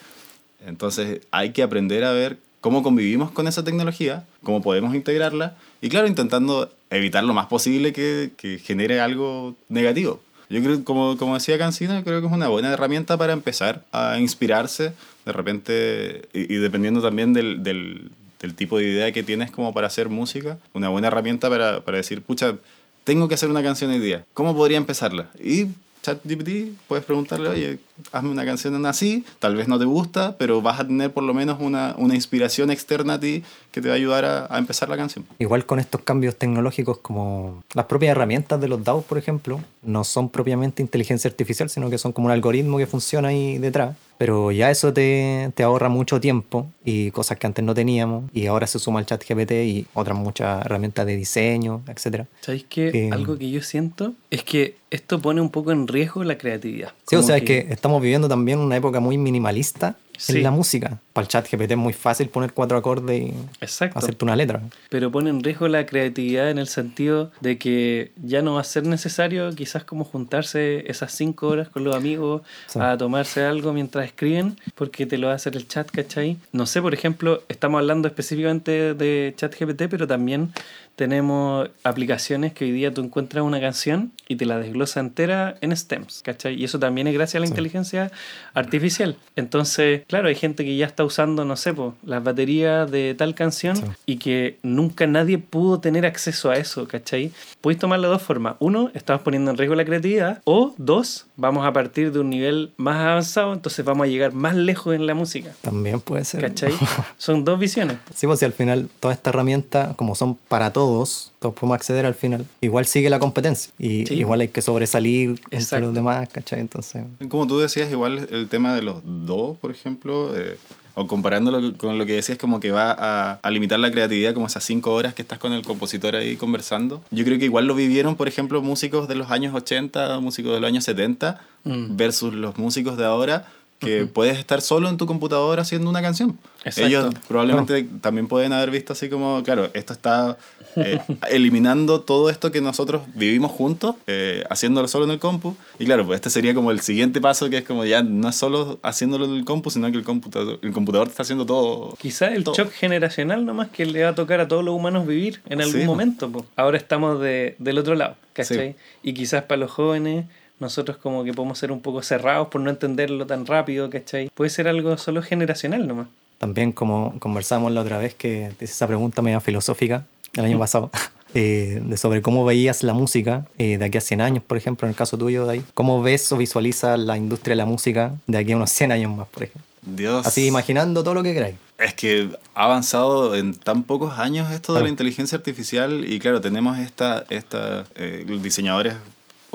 [0.66, 5.90] Entonces hay que aprender a ver cómo convivimos con esa tecnología, cómo podemos integrarla y
[5.90, 10.22] claro, intentando evitar lo más posible que, que genere algo negativo.
[10.50, 14.18] Yo creo, como, como decía Cancino, creo que es una buena herramienta para empezar a
[14.18, 14.94] inspirarse
[15.26, 19.74] de repente y, y dependiendo también del, del, del tipo de idea que tienes como
[19.74, 22.56] para hacer música, una buena herramienta para, para decir, pucha,
[23.04, 25.30] tengo que hacer una canción hoy día, ¿cómo podría empezarla?
[25.44, 25.68] Y
[26.04, 27.80] ChatGPT, puedes preguntarle, oye,
[28.12, 31.34] hazme una canción así, tal vez no te gusta, pero vas a tener por lo
[31.34, 34.90] menos una, una inspiración externa a ti que te va a ayudar a, a empezar
[34.90, 35.26] la canción.
[35.40, 40.04] Igual con estos cambios tecnológicos como las propias herramientas de los DAOs, por ejemplo, no
[40.04, 43.96] son propiamente inteligencia artificial, sino que son como un algoritmo que funciona ahí detrás.
[44.18, 48.26] Pero ya eso te, te ahorra mucho tiempo y cosas que antes no teníamos.
[48.34, 52.28] Y ahora se suma el chat GPT y otras muchas herramientas de diseño, etcétera.
[52.42, 52.66] ¿Sabéis?
[52.70, 56.94] Que- Algo que yo siento es que esto pone un poco en riesgo la creatividad.
[57.08, 60.38] Sí, o sea, es que estamos viviendo también una época muy minimalista Sí.
[60.38, 61.00] en la música.
[61.14, 63.98] Para el chat GPT es muy fácil poner cuatro acordes y Exacto.
[64.00, 64.62] hacerte una letra.
[64.90, 68.64] Pero pone en riesgo la creatividad en el sentido de que ya no va a
[68.64, 72.80] ser necesario quizás como juntarse esas cinco horas con los amigos Sí.
[72.82, 76.38] a tomarse algo mientras escriben, porque te lo va a hacer el chat, ¿cachai?
[76.52, 80.52] No sé, por ejemplo, estamos hablando específicamente de chat GPT, pero también
[80.96, 85.76] tenemos aplicaciones que hoy día tú encuentras una canción y te la desglosa entera en
[85.76, 86.56] stems, ¿cachai?
[86.60, 87.52] Y eso también es gracias a la Sí.
[87.52, 88.12] inteligencia
[88.54, 89.18] artificial.
[89.36, 93.36] Entonces, claro, hay gente que ya está usando, no sé, po, las baterías de tal
[93.36, 93.84] canción Sí.
[94.06, 97.32] y que nunca nadie pudo tener acceso a eso, ¿cachai?
[97.62, 98.56] Puedes tomarlo de dos formas.
[98.60, 100.42] Uno, estamos poniendo en riesgo la creatividad.
[100.46, 104.56] O dos, vamos a partir de un nivel más avanzado, entonces vamos a llegar más
[104.56, 105.52] lejos en la música.
[105.62, 106.42] También puede ser.
[106.42, 106.72] ¿Cachai?
[107.18, 107.98] Son dos visiones.
[108.14, 112.06] Sí, pues si al final todas estas herramientas, como son para todos, todos podemos acceder
[112.06, 113.72] al final, igual sigue la competencia.
[113.80, 114.16] Y Sí.
[114.16, 115.86] igual hay que sobresalir entre Exacto.
[115.88, 116.60] los demás, ¿cachai?
[116.60, 120.58] Entonces, Como tú decías, igual el tema de los dos, por ejemplo, eh,
[120.96, 124.46] o comparándolo con lo que decías, como que va a, a limitar la creatividad, como
[124.46, 127.02] esas cinco horas que estás con el compositor ahí conversando.
[127.10, 130.60] Yo creo que igual lo vivieron, por ejemplo, músicos de los años 80, músicos de
[130.60, 131.96] los años 70, Mm.
[131.96, 133.48] versus los músicos de ahora,
[133.84, 136.38] que puedes estar solo en tu computadora haciendo una canción.
[136.66, 136.88] Exacto.
[136.88, 140.38] Ellos probablemente también pueden haber visto así como, claro, esto está
[140.76, 145.56] eh, eliminando todo esto que nosotros vivimos juntos, eh, haciéndolo solo en el compu.
[145.80, 148.36] Y claro, pues este sería como el siguiente paso, que es como ya no es
[148.36, 151.96] solo haciéndolo en el compu, sino que el computador, el computador está haciendo todo.
[152.00, 152.56] Quizá el todo.
[152.56, 155.74] shock generacional nomás que le va a tocar a todos los humanos vivir en algún
[155.82, 155.92] Sí, po.
[155.92, 156.32] momento.
[156.32, 156.46] po.
[156.56, 158.72] Ahora estamos de, del otro lado, ¿cachai?
[158.74, 158.76] Sí.
[159.10, 160.26] Y quizás para los jóvenes,
[160.64, 164.30] nosotros como que podemos ser un poco cerrados por no entenderlo tan rápido, ¿cachai?
[164.34, 166.08] Puede ser algo solo generacional nomás.
[166.40, 170.58] También como conversamos la otra vez que te hice esa pregunta media filosófica el año
[170.60, 170.90] pasado,
[171.36, 174.88] eh, de sobre cómo veías la música eh, de aquí a 100 años, por ejemplo,
[174.88, 175.64] en el caso tuyo, de ahí.
[175.76, 179.16] ¿Cómo ves o visualizas la industria de la música de aquí a unos 100 años
[179.16, 179.62] más, por ejemplo?
[179.86, 180.26] Dios.
[180.26, 181.56] Así imaginando todo lo que queráis.
[181.78, 184.86] Es que ha avanzado en tan pocos años esto de Claro.
[184.86, 188.94] la inteligencia artificial y claro, tenemos esta, esta eh, diseñadores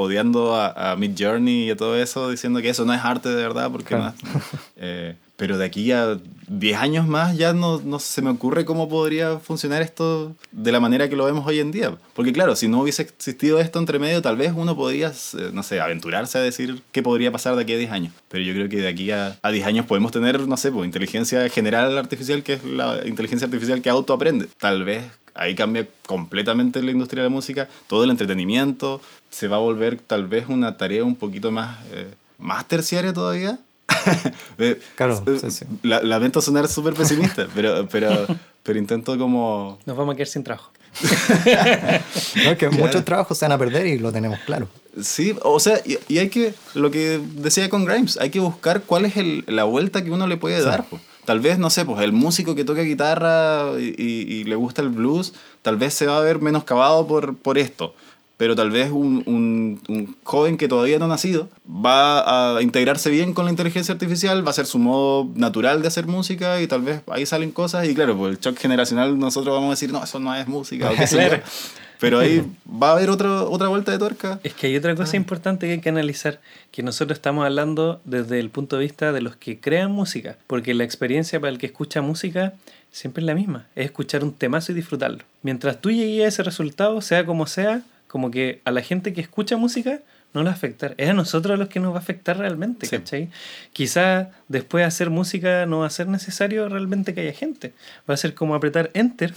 [0.03, 3.29] odiando a, a Mid Journey y a todo eso, diciendo que eso no es arte
[3.29, 4.15] de verdad, porque Claro.
[4.23, 4.41] no
[4.77, 8.89] eh, pero de aquí a 10 años más ya no, no se me ocurre cómo
[8.89, 11.95] podría funcionar esto de la manera que lo vemos hoy en día.
[12.15, 15.63] Porque claro, si no hubiese existido esto entre medio, tal vez uno podría, eh, no
[15.63, 18.13] sé, aventurarse a decir qué podría pasar de aquí a 10 años.
[18.29, 20.87] Pero yo creo que de aquí a, a 10 años podemos tener, no sé, pues,
[20.87, 24.49] inteligencia general artificial, que es la inteligencia artificial que autoaprende.
[24.59, 25.05] Tal vez
[25.39, 29.99] ahí cambia completamente la industria de la música, todo el entretenimiento se va a volver
[29.99, 33.59] tal vez una tarea un poquito más, eh, más terciaria todavía.
[34.59, 35.65] Eh, Claro, eh, sí, sí.
[35.83, 38.27] la- lamento sonar súper pesimista, pero, pero,
[38.63, 39.79] pero intento como...
[39.87, 40.71] Nos vamos a quedar sin trabajo.
[42.45, 44.69] No, es que muchos trabajos se van a perder y lo tenemos claro.
[45.01, 48.83] Sí, o sea, y, y hay que, lo que decía con Grimes, hay que buscar
[48.83, 50.85] cuál es el- la vuelta que uno le puede dar.
[50.85, 50.99] po.
[51.29, 55.35] Tal vez, no sé, pues el músico que toca guitarra y, le gusta el blues,
[55.61, 57.95] tal vez se va a ver menoscabado por, por esto.
[58.39, 63.11] Pero tal vez un, un- un joven que todavía no ha nacido va a integrarse
[63.11, 66.67] bien con la inteligencia artificial, va a ser su modo natural de hacer música y
[66.67, 67.87] tal vez ahí salen cosas.
[67.89, 70.91] Y claro, pues el shock generacional nosotros vamos a decir, no, eso no es música.
[70.91, 71.05] o qué.
[71.07, 71.43] Claro.
[72.01, 72.45] Pero ahí
[72.81, 74.39] va a haber otro, otra vuelta de tuerca.
[74.45, 78.39] Es que hay otra cosa importante que hay que analizar, que nosotros estamos hablando desde
[78.39, 81.67] el punto de vista de los que crean música, porque la experiencia para el que
[81.67, 82.53] escucha música
[82.93, 85.25] siempre es la misma, es escuchar un temazo y disfrutarlo.
[85.43, 89.21] Mientras tú llegues a ese resultado, sea como sea, como que a la gente que
[89.21, 90.01] escucha música
[90.35, 92.37] no le va a afectar, es a nosotros a los que nos va a afectar
[92.37, 92.99] realmente, Sí.
[92.99, 93.31] ¿cachai?
[93.73, 97.73] Quizá después de hacer música no va a ser necesario realmente que haya gente,
[98.09, 99.33] va a ser como apretar enter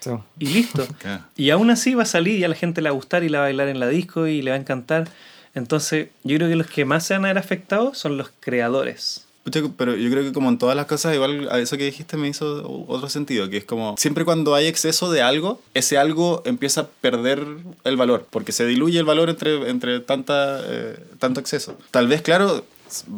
[0.00, 0.10] Sí.
[0.40, 0.86] y listo.
[1.36, 3.28] Y aún así va a salir y a la gente le va a gustar y
[3.28, 5.08] la va a bailar en la disco y le va a encantar.
[5.54, 9.26] Entonces, yo creo que los que más se van a ver afectados son los creadores.
[9.76, 12.28] Pero yo creo que como en todas las cosas, igual a eso que dijiste me
[12.28, 16.82] hizo otro sentido, que es como siempre cuando hay exceso de algo, ese algo empieza
[16.82, 17.44] a perder
[17.84, 21.76] el valor, porque se diluye el valor entre, entre tanta, eh, tanto exceso.
[21.90, 22.64] Tal vez, claro,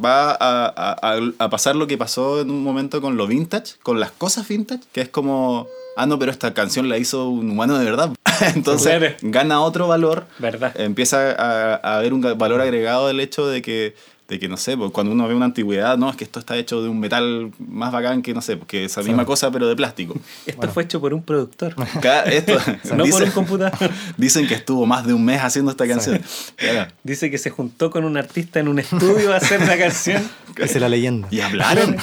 [0.04, 0.36] va a,
[0.76, 4.48] a- a- pasar lo que pasó en un momento con lo vintage, con las cosas
[4.48, 8.10] vintage, que es como, ah, no, pero esta canción la hizo un humano de verdad.
[8.54, 10.78] Entonces gana otro valor ¿Verdad?
[10.80, 13.94] empieza a, a haber un valor agregado del hecho de que,
[14.28, 16.56] de que no sé, pues, cuando uno ve una antigüedad, no, es que esto está
[16.56, 19.76] hecho de un metal más bacán que, no sé, que esa misma cosa, pero de
[19.76, 20.14] plástico.
[20.46, 23.90] Esto fue hecho por un productor, Cada- esto, no por dicen, un computador.
[24.16, 26.22] dicen que estuvo más de un mes haciendo esta canción.
[26.56, 26.90] Claro.
[27.02, 30.22] Dice que se juntó con un artista en un estudio a hacer la canción.
[30.56, 31.28] Esa es la leyenda.
[31.30, 31.96] Y hablaron.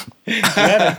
[0.53, 0.97] Claro.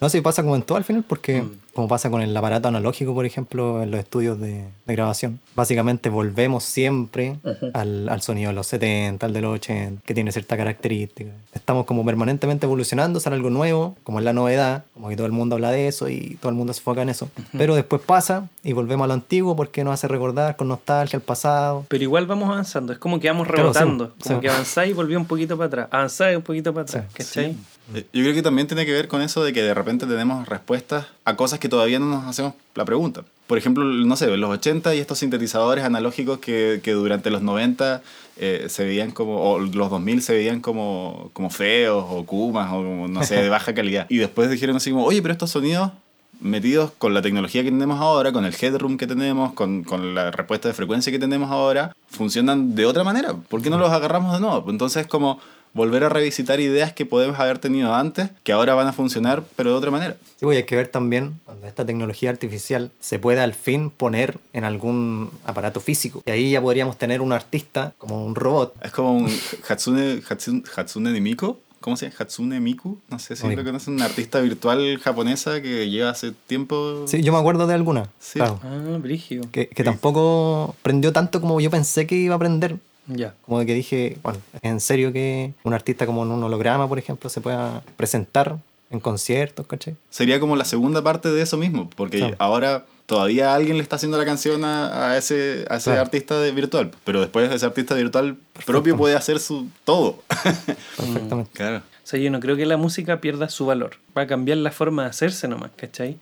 [0.00, 3.14] No, sí pasa como en todo al final, porque como pasa con el aparato analógico,
[3.14, 7.36] por ejemplo, en los estudios de, de grabación, básicamente volvemos siempre
[7.74, 11.30] al, al sonido de los 70, al de los 80, que tiene cierta característica.
[11.54, 15.32] Estamos como permanentemente evolucionando, sale algo nuevo, como es la novedad, como que todo el
[15.32, 17.30] mundo habla de eso y todo el mundo se enfoca en eso.
[17.56, 21.22] Pero después pasa y volvemos a lo antiguo porque nos hace recordar con nostalgia el
[21.22, 21.86] pasado.
[21.88, 24.12] Pero igual vamos avanzando, es como que vamos Claro, sí, rebotando.
[24.22, 24.28] sí.
[24.28, 25.88] Como que avanzáis y volví un poquito para atrás.
[25.90, 27.04] Avanzáis un poquito para atrás.
[27.08, 27.56] Sí, ¿Cachai?
[27.94, 30.48] Eh, Yo creo que también tiene que ver con eso de que de repente tenemos
[30.48, 33.22] respuestas a cosas que todavía no nos hacemos la pregunta.
[33.46, 38.02] Por ejemplo, no sé, los 80 y estos sintetizadores analógicos que, que durante los 90
[38.38, 42.76] eh, se veían como, o los 2000 se veían como, como feos o kumas o
[42.76, 44.06] como, no sé, de baja calidad.
[44.08, 45.92] Y después dijeron así como, oye, pero estos sonidos
[46.40, 50.30] metidos con la tecnología que tenemos ahora, con el headroom que tenemos, con, con la
[50.30, 53.34] respuesta de frecuencia que tenemos ahora, funcionan de otra manera.
[53.34, 54.70] ¿Por qué no los agarramos de nuevo?
[54.70, 55.38] Entonces, como
[55.76, 59.70] volver a revisitar ideas que podemos haber tenido antes, que ahora van a funcionar, pero
[59.70, 60.16] de otra manera.
[60.36, 64.38] Sí, pues, hay que ver también cuando esta tecnología artificial se pueda al fin poner
[64.52, 66.22] en algún aparato físico.
[66.26, 68.74] Y ahí ya podríamos tener un artista como un robot.
[68.82, 69.30] Es como un
[69.68, 71.58] Hatsune, Hatsune, Hatsune de Miku.
[71.80, 72.16] ¿Cómo se llama?
[72.18, 72.98] Hatsune Miku.
[73.08, 73.54] No sé si Oye.
[73.54, 73.94] lo conocen.
[73.94, 77.04] Una artista virtual japonesa que lleva hace tiempo.
[77.06, 78.10] Sí, yo me acuerdo de alguna.
[78.18, 78.38] Sí.
[78.38, 78.58] Claro.
[78.64, 79.42] Ah, brigio.
[79.52, 82.78] Que, que tampoco prendió tanto como yo pensé que iba a aprender.
[83.06, 83.34] Ya.
[83.44, 86.98] Como de que dije, bueno, en serio que un artista como en un holograma, por
[86.98, 88.56] ejemplo, se pueda presentar
[88.90, 89.96] en conciertos, ¿cachai?
[90.10, 92.36] Sería como la segunda parte de eso mismo, porque Claro.
[92.38, 96.00] ahora todavía alguien le está haciendo la canción a, a ese, a ese Claro.
[96.02, 100.22] artista de virtual, pero después ese artista virtual propio puede hacer su todo.
[100.96, 101.50] Perfectamente.
[101.52, 101.78] claro.
[101.78, 103.96] O sea, yo no creo que la música pierda su valor.
[104.16, 106.18] Va a cambiar la forma de hacerse nomás, ¿cachai?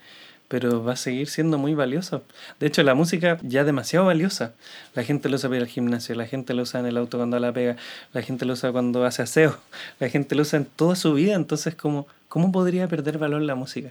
[0.48, 2.20] Pero va a seguir siendo muy valiosa.
[2.60, 4.52] De hecho, la música ya es demasiado valiosa.
[4.94, 7.16] La gente lo usa para ir al gimnasio, la gente lo usa en el auto
[7.16, 7.76] cuando la pega,
[8.12, 9.56] la gente lo usa cuando hace aseo,
[10.00, 11.34] la gente lo usa en toda su vida.
[11.34, 13.90] Entonces, ¿cómo, ¿cómo podría perder valor la música?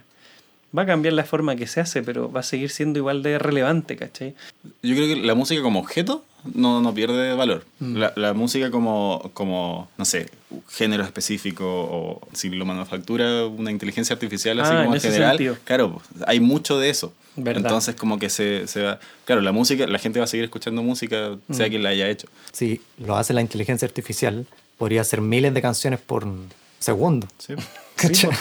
[0.76, 3.38] Va a cambiar la forma que se hace, pero va a seguir siendo igual de
[3.38, 4.34] relevante, ¿cachai?
[4.82, 7.64] Yo creo que la música como objeto no, no pierde valor.
[7.80, 7.96] Mm.
[7.98, 10.30] La, la música como, como, no sé,
[10.70, 15.58] género específico o si lo manufactura una inteligencia artificial así Ah, como en general, sentido.
[15.64, 17.14] claro, pues, hay mucho de eso.
[17.36, 17.64] Verdad.
[17.64, 19.00] Entonces como que se, se va...
[19.26, 21.70] Claro, la música, la gente va a seguir escuchando música, sea Mm.
[21.70, 22.28] quien la haya hecho.
[22.52, 24.46] Si lo hace la inteligencia artificial,
[24.78, 26.28] podría hacer miles de canciones por
[26.80, 27.28] segundo.
[27.38, 27.54] Sí.
[27.96, 28.32] ¿cachai?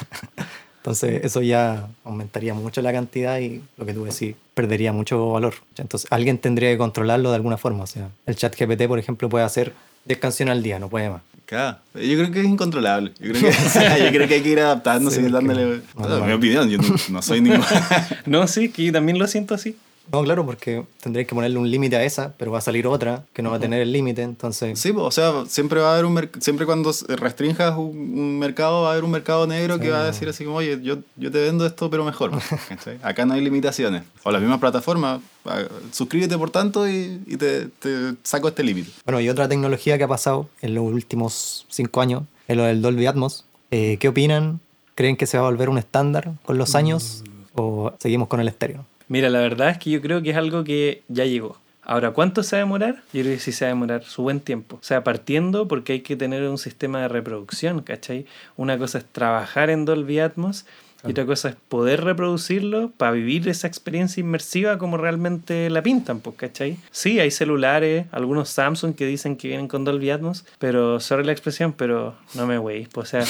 [0.83, 5.55] Entonces eso ya aumentaría mucho la cantidad y lo que tú decís, perdería mucho valor.
[5.79, 7.85] Entonces alguien tendría que controlarlo de alguna forma.
[7.85, 9.73] O sea, el chat GPT, por ejemplo, puede hacer
[10.07, 11.23] 10 canciones al día, no puede más.
[11.47, 11.79] Claro.
[11.95, 13.13] Yo creo que es incontrolable.
[13.21, 15.63] Yo creo que, o sea, yo creo que hay que ir adaptándose Sí, y dándole...
[15.63, 16.27] que- No, no, en no.
[16.27, 17.65] mi opinión, yo no, no soy ningún...
[18.27, 19.77] No, sí, que también lo siento así.
[20.13, 23.25] No, claro, porque tendréis que ponerle un límite a esa, pero va a salir otra
[23.33, 24.79] que no va a tener el límite, entonces...
[24.79, 28.91] Sí, o sea, siempre va a haber un siempre cuando restrinjas un, un mercado va
[28.91, 31.41] a haber un mercado negro que va a decir así como, oye, yo, yo te
[31.41, 32.33] vendo esto pero mejor.
[33.03, 34.03] Acá no hay limitaciones.
[34.23, 38.91] O las mismas plataformas, ah, suscríbete por tanto y, y te, te saco este límite.
[39.07, 42.83] Bueno, y otra tecnología que ha pasado en los últimos cinco años es lo del
[42.83, 43.47] Dolby Atmos.
[43.71, 44.61] Eh, ¿Qué opinan?
[44.95, 48.49] ¿Creen que se va a volver un estándar con los años o seguimos con el
[48.49, 48.85] estéreo?
[49.13, 51.59] Mira, la verdad es que yo creo que es algo que ya llegó.
[51.83, 53.03] Ahora, ¿cuánto se va a demorar?
[53.13, 54.77] Yo creo que sí se va a demorar su buen tiempo.
[54.77, 58.25] O sea, partiendo porque hay que tener un sistema de reproducción, ¿cachai?
[58.57, 60.65] Una cosa es trabajar en Dolby Atmos
[61.05, 66.21] y otra cosa es poder reproducirlo para vivir esa experiencia inmersiva como realmente la pintan,
[66.21, 66.77] pues, ¿cachai?
[66.91, 71.33] Sí, hay celulares, algunos Samsung que dicen que vienen con Dolby Atmos, pero, sorry la
[71.33, 72.89] expresión, pero no me wey.
[72.95, 73.25] O sea,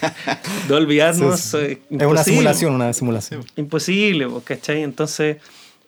[0.68, 1.78] Dolby Atmos Sí, sí.
[1.90, 3.44] Es una simulación, una simulación.
[3.56, 4.82] Imposible, pues, ¿cachai?
[4.82, 5.38] Entonces,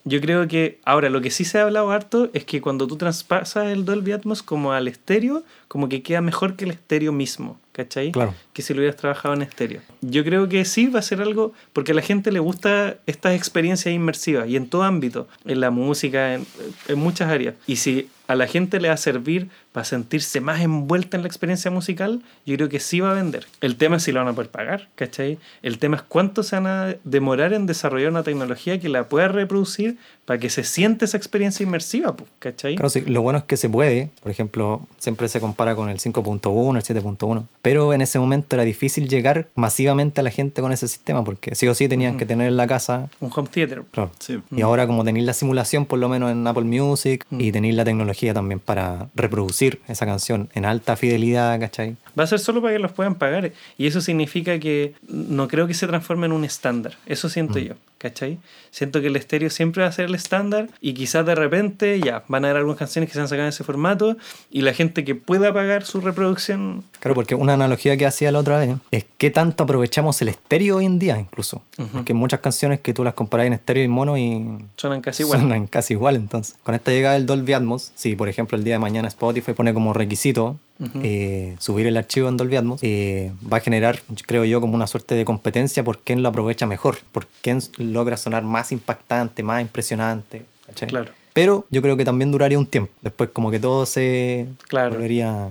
[0.05, 2.97] yo creo que ahora lo que sí se ha hablado harto es que cuando tú
[2.97, 7.59] traspasas el Dolby Atmos como al estéreo, como que queda mejor que el estéreo mismo,
[7.73, 8.13] ¿cachai?
[8.13, 8.35] Claro.
[8.53, 9.81] Que si lo hubieras trabajado en estéreo.
[10.03, 13.35] Yo creo que sí va a ser algo, porque a la gente le gusta estas
[13.35, 16.47] experiencias inmersivas y en todo ámbito, en la música, en,
[16.89, 17.55] en muchas áreas.
[17.67, 21.27] Y si a la gente le va a servir para sentirse más envuelta en la
[21.27, 23.45] experiencia musical, yo creo que sí va a vender.
[23.61, 25.37] El tema es si lo van a poder pagar, ¿cachai?
[25.63, 29.29] El tema es cuánto se van a demorar en desarrollar una tecnología que la pueda
[29.29, 32.77] reproducir para que se siente esa experiencia inmersiva, pues, ¿cachai?
[32.77, 34.11] Claro, sí, lo bueno es que se puede.
[34.23, 37.45] Por ejemplo, siempre se compara con el 5.1, el 7.1.
[37.61, 41.55] Pero en ese momento era difícil llegar masivamente a la gente con ese sistema porque
[41.57, 43.09] sí o sí tenían que tener en la casa.
[43.21, 43.83] Un home theater.
[43.91, 44.11] Claro.
[44.21, 44.41] Sí.
[44.53, 47.41] Y ahora como tenéis la simulación por lo menos en Apple Music Mm.
[47.41, 51.97] y tenéis la tecnología también para reproducir esa canción en alta fidelidad, ¿cachai?
[52.19, 53.53] Va a ser solo para que los puedan pagar.
[53.79, 56.97] Y eso significa que no creo que se transforme en un estándar.
[57.07, 58.39] Eso siento yo, ¿cachai?
[58.71, 62.25] Siento que el estéreo siempre va a ser el estándar y quizás de repente ya
[62.29, 64.17] van a haber algunas canciones que se han sacado en ese formato
[64.51, 66.83] y la gente que pueda pagar su reproducción.
[66.99, 70.77] Claro, porque una analogía que hacía la otra vez es qué tanto aprovechamos el estéreo
[70.79, 71.63] hoy en día incluso.
[71.79, 71.89] Ujú.
[71.89, 74.45] Porque hay muchas canciones que tú las comparas en estéreo y mono y
[74.77, 75.41] Suenan casi igual.
[75.41, 76.57] Suenan casi igual, entonces.
[76.63, 79.73] Con esta llegada del Dolby Atmos, si por ejemplo el día de mañana Spotify pone
[79.73, 81.01] como requisito Ujú.
[81.05, 84.87] eh, subir el archivo en Dolby Atmos, eh, va a generar, creo yo, como una
[84.89, 89.63] suerte de competencia por quién lo aprovecha mejor, por quién logra sonar más impactante, más
[89.63, 90.43] impresionante.
[90.67, 90.89] ¿cachai?
[90.89, 91.13] Claro.
[91.33, 92.93] Pero yo creo que también duraría un tiempo.
[93.03, 94.91] Después como que todo se Claro.
[94.95, 95.49] volvería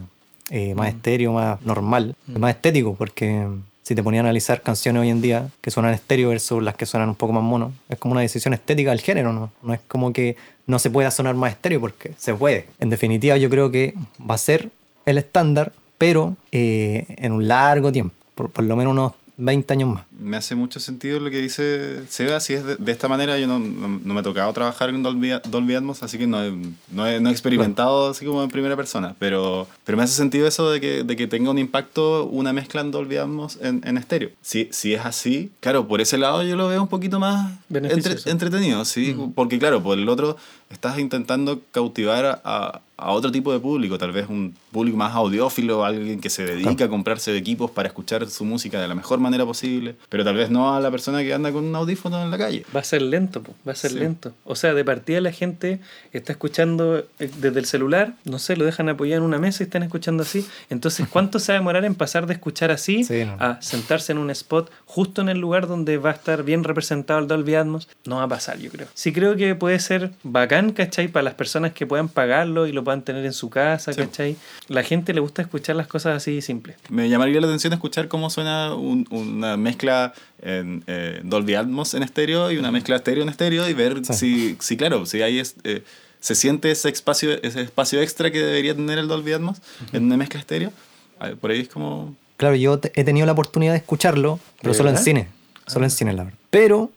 [0.49, 3.47] eh, más estéreo, más normal, más estético, porque
[3.81, 6.85] si te ponía a analizar canciones hoy en día que suenan estéreo versus las que
[6.85, 9.51] suenan un poco más mono, es como una decisión estética del género, ¿no?
[9.61, 10.35] No es como que
[10.67, 12.67] no se pueda sonar más estéreo porque se puede.
[12.79, 14.69] En definitiva, yo creo que va a ser
[15.05, 19.89] el estándar, pero eh, en un largo tiempo, por, por lo menos unos 20 años
[19.89, 20.05] más.
[20.19, 22.39] Me hace mucho sentido lo que dice Seba.
[22.39, 25.01] Si es de, de esta manera, yo no, no- no me ha tocado trabajar en
[25.03, 26.51] Dolby, Dolby Atmos, así que no he,
[26.91, 29.15] no he, no he experimentado así como en primera persona.
[29.19, 32.81] Pero, pero me hace sentido eso de que, de que tenga un impacto una mezcla
[32.81, 34.29] en Dolby Atmos en, en estéreo.
[34.41, 37.51] Si, si es así, claro, por ese lado yo lo veo un poquito más
[37.91, 39.15] entre- entretenido, sí.
[39.35, 40.37] Porque claro, por el otro
[40.69, 45.13] estás intentando cautivar a, a a otro tipo de público, tal vez un público más
[45.13, 49.19] audiófilo, alguien que se dedica a comprarse equipos para escuchar su música de la mejor
[49.19, 52.29] manera posible, pero tal vez no a la persona que anda con un audífono en
[52.29, 52.63] la calle.
[52.75, 53.97] Va a ser lento, po, va a ser Sí.
[53.97, 54.31] lento.
[54.45, 55.79] O sea, de partida la gente
[56.11, 59.65] está escuchando eh, desde el celular, no sé, lo dejan apoyado en una mesa y
[59.65, 60.45] están escuchando así.
[60.69, 63.37] Entonces, ¿cuánto se va a demorar en pasar de escuchar así Sí, no.
[63.39, 67.19] a sentarse en un spot justo en el lugar donde va a estar bien representado
[67.19, 67.87] el Dolby Atmos?
[68.05, 68.85] No va a pasar, yo creo.
[68.93, 71.07] Sí creo que puede ser bacán, ¿cachai?
[71.07, 74.01] Para las personas que puedan pagarlo y lo puedan tener en su casa, Sí.
[74.01, 74.35] ¿cachai?
[74.67, 76.77] La gente le gusta escuchar las cosas así simples.
[76.89, 80.02] Me llamaría la atención escuchar cómo suena un- una mezcla
[80.41, 84.13] en eh, Dolby Atmos en estéreo y una mezcla estéreo en estéreo y ver Sí.
[84.13, 85.83] si, si, claro, si hay es- eh,
[86.19, 89.57] se siente ese espacio, ese espacio extra que debería tener el Dolby Atmos
[89.91, 90.71] en una mezcla estéreo.
[91.19, 92.15] Ah, Por ahí es como...
[92.37, 95.27] Claro, yo te- he tenido la oportunidad de escucharlo, pero ¿De solo en cine.
[95.67, 96.39] Solo en cine, la verdad.
[96.49, 96.91] Pero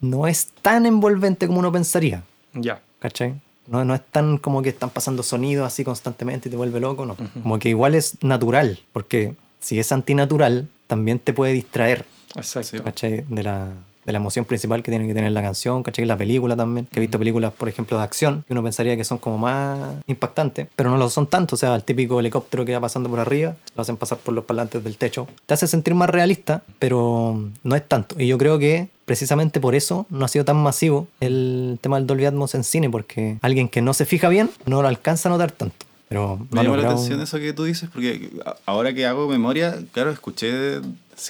[0.00, 2.22] no es tan envolvente como uno pensaría.
[2.54, 2.80] Ya.
[3.00, 3.34] ¿Cachai?
[3.68, 7.06] No, no es tan como que están pasando sonidos así constantemente y te vuelve loco,
[7.06, 7.16] no.
[7.42, 12.04] Como que igual es natural, porque si es antinatural, también te puede distraer,
[12.36, 12.82] Exacto.
[12.82, 13.24] ¿cachai?
[13.28, 13.68] De la,
[14.04, 16.04] de la emoción principal que tiene que tener la canción, ¿cachai?
[16.04, 16.86] La película también.
[16.86, 19.78] Que he visto películas, por ejemplo, de acción, que uno pensaría que son como más
[20.06, 21.54] impactantes, pero no lo son tanto.
[21.54, 24.44] O sea, el típico helicóptero que va pasando por arriba, lo hacen pasar por los
[24.44, 25.28] parlantes del techo.
[25.46, 28.16] Te hace sentir más realista, pero no es tanto.
[28.18, 32.06] Y yo creo que precisamente por eso no ha sido tan masivo el tema del
[32.06, 35.32] Dolby Atmos en cine, porque alguien que no se fija bien no lo alcanza a
[35.32, 35.86] notar tanto.
[36.08, 38.28] Pero Me llama la atención eso que tú dices, porque
[38.66, 40.80] ahora que hago memoria, claro, escuché,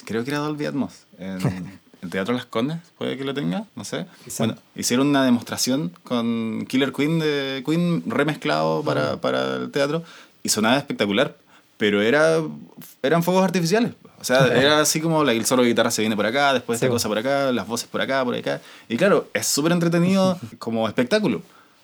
[0.05, 3.83] creo que era Dolby Atmos, en el Teatro Las Condes, puede que lo tenga, no
[3.83, 4.05] sé.
[4.37, 10.03] Bueno, hicieron una demostración con Killer Queen de Queen remezclado para, para el teatro
[10.43, 11.37] y sonaba espectacular,
[11.77, 12.41] pero era,
[13.01, 13.93] eran fuegos artificiales.
[14.19, 16.79] O sea, era así como la, el solo de guitarra se viene por acá, después
[16.79, 18.61] Sí, esta cosa por acá, las voces por acá, por acá.
[18.87, 21.41] Y claro, es súper entretenido como espectáculo.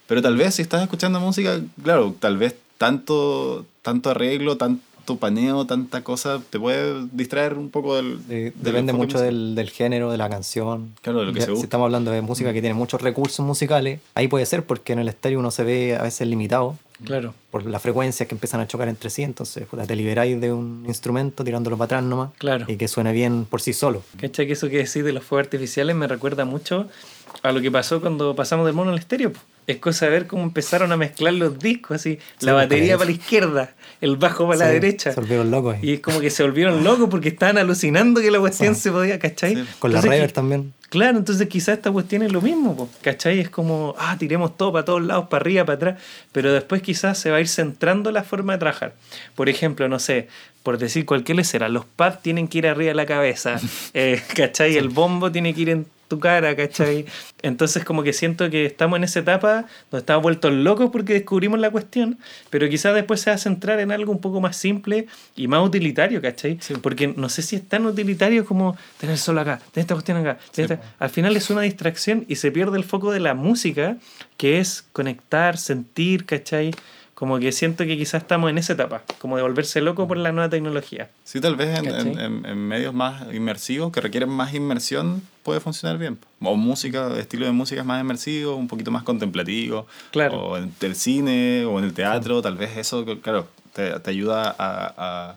[0.07, 4.81] Pero tal vez si estás escuchando música, claro, tal vez tanto, tanto arreglo, tanto
[5.17, 8.27] paneo, tanta cosa, te puede distraer un poco del...
[8.27, 10.93] De- del depende mucho del, del género, de la canción.
[11.01, 11.65] Claro, de lo que Ya, se Si busca.
[11.65, 15.07] estamos hablando de música que tiene muchos recursos musicales, ahí puede ser porque en el
[15.07, 17.33] estéreo uno se ve a veces limitado Claro.
[17.49, 19.23] por las frecuencias que empiezan a chocar entre sí.
[19.23, 22.65] Entonces, puta, te liberáis de un instrumento tirándolo para atrás nomás Claro.
[22.67, 24.03] y que suene bien por sí solo.
[24.19, 24.47] ¿Cachai?
[24.47, 26.87] Que eso que decís de los fuegos artificiales me recuerda mucho
[27.43, 29.31] a lo que pasó cuando pasamos del mono al estéreo.
[29.67, 33.05] Es cosa de ver cómo empezaron a mezclar los discos, así, la pues, batería para
[33.11, 35.11] la izquierda, el bajo para la derecha.
[35.13, 35.79] Se volvieron locos ahí.
[35.89, 38.81] Y es como que se volvieron locos porque estaban alucinando que la cuestión Sí.
[38.81, 39.55] se podía, ¿cachai?
[39.55, 39.65] Sí.
[39.79, 40.73] Con la Entonces, que- también.
[40.89, 43.39] Claro, entonces quizás esta cuestión es lo mismo, po, ¿cachai?
[43.39, 47.17] Es como, ah, tiremos todo para todos lados, para arriba, para atrás, pero después quizás
[47.19, 48.93] se va a ir centrando la forma de trabajar.
[49.35, 50.29] Por ejemplo, no sé,
[50.63, 53.59] por decir cualquier lecera, los pads tienen que ir arriba de la cabeza,
[53.93, 54.77] eh, ¿cachai?
[54.77, 57.05] El bombo tiene que ir en tu cara, ¿cachai?
[57.41, 61.59] Entonces como que siento que estamos en esa etapa donde estamos vueltos locos porque descubrimos
[61.59, 62.17] la cuestión,
[62.49, 65.07] pero quizás después se va a centrar en algo un poco más simple
[65.37, 66.59] y más utilitario, ¿cachai?
[66.81, 70.37] Porque no sé si es tan utilitario como tener solo acá, tener esta cuestión acá.
[70.53, 73.95] tener esta- Al final es una distracción y se pierde el foco de la música,
[74.35, 76.71] que es conectar, sentir, ¿cachai?
[77.19, 80.31] Como que siento que quizás estamos en esa etapa, como de volverse loco por la
[80.31, 81.09] nueva tecnología.
[81.25, 86.17] Sí, tal vez en, medios más inmersivos que requieren más inmersión puede funcionar bien.
[86.39, 89.85] O música, estilo de música es más inmersivo, un poquito más contemplativo.
[90.11, 90.37] Claro.
[90.39, 94.55] O en el cine o en el teatro, tal vez eso, claro, te, te ayuda
[94.57, 94.93] a,
[95.31, 95.35] a-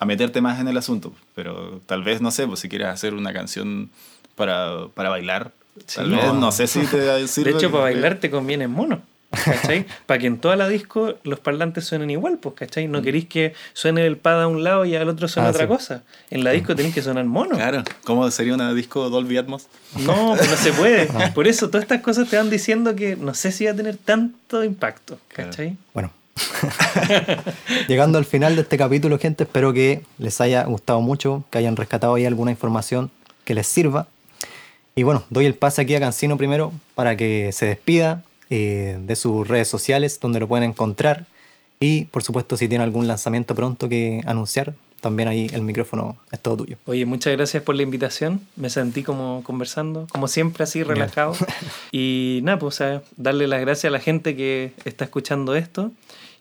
[0.00, 1.12] a meterte más en el asunto.
[1.34, 3.90] Pero tal vez, no sé, pues si quieres hacer una canción
[4.36, 5.52] para, para bailar,
[5.94, 6.16] tal Sí.
[6.16, 6.32] vez No.
[6.34, 7.52] no sé si te sirve.
[7.52, 9.02] De hecho, para bailar te conviene mono.
[9.44, 9.86] ¿Cachai?
[10.06, 12.86] para que en toda la disco los parlantes suenen igual, pues, ¿cachai?
[12.88, 15.62] No queréis que suene el pad a un lado y al otro suene Ah, otra
[15.62, 15.68] sí.
[15.68, 16.02] cosa.
[16.30, 17.56] En la disco tenéis que sonar mono.
[17.56, 19.66] Claro, ¿cómo sería una disco Dolby Atmos?
[20.00, 21.06] No, pues no se puede.
[21.34, 23.96] Por eso todas estas cosas te van diciendo que no sé si va a tener
[23.96, 25.76] tanto impacto, ¿cachai?
[25.92, 26.10] Bueno.
[27.88, 31.76] Llegando al final de este capítulo, gente, espero que les haya gustado mucho, que hayan
[31.76, 33.10] rescatado ahí alguna información
[33.44, 34.08] que les sirva.
[34.96, 38.22] Y bueno, doy el pase aquí a Cancino primero para que se despida
[38.56, 41.26] eh, de sus redes sociales donde lo pueden encontrar.
[41.80, 46.38] Y por supuesto, si tiene algún lanzamiento pronto que anunciar, también ahí el micrófono es
[46.38, 46.76] todo tuyo.
[46.86, 48.40] Oye, muchas gracias por la invitación.
[48.54, 51.34] Me sentí como conversando, como siempre, así relajado.
[51.90, 55.90] Y nada, pues, o sea, darle las gracias a la gente que está escuchando esto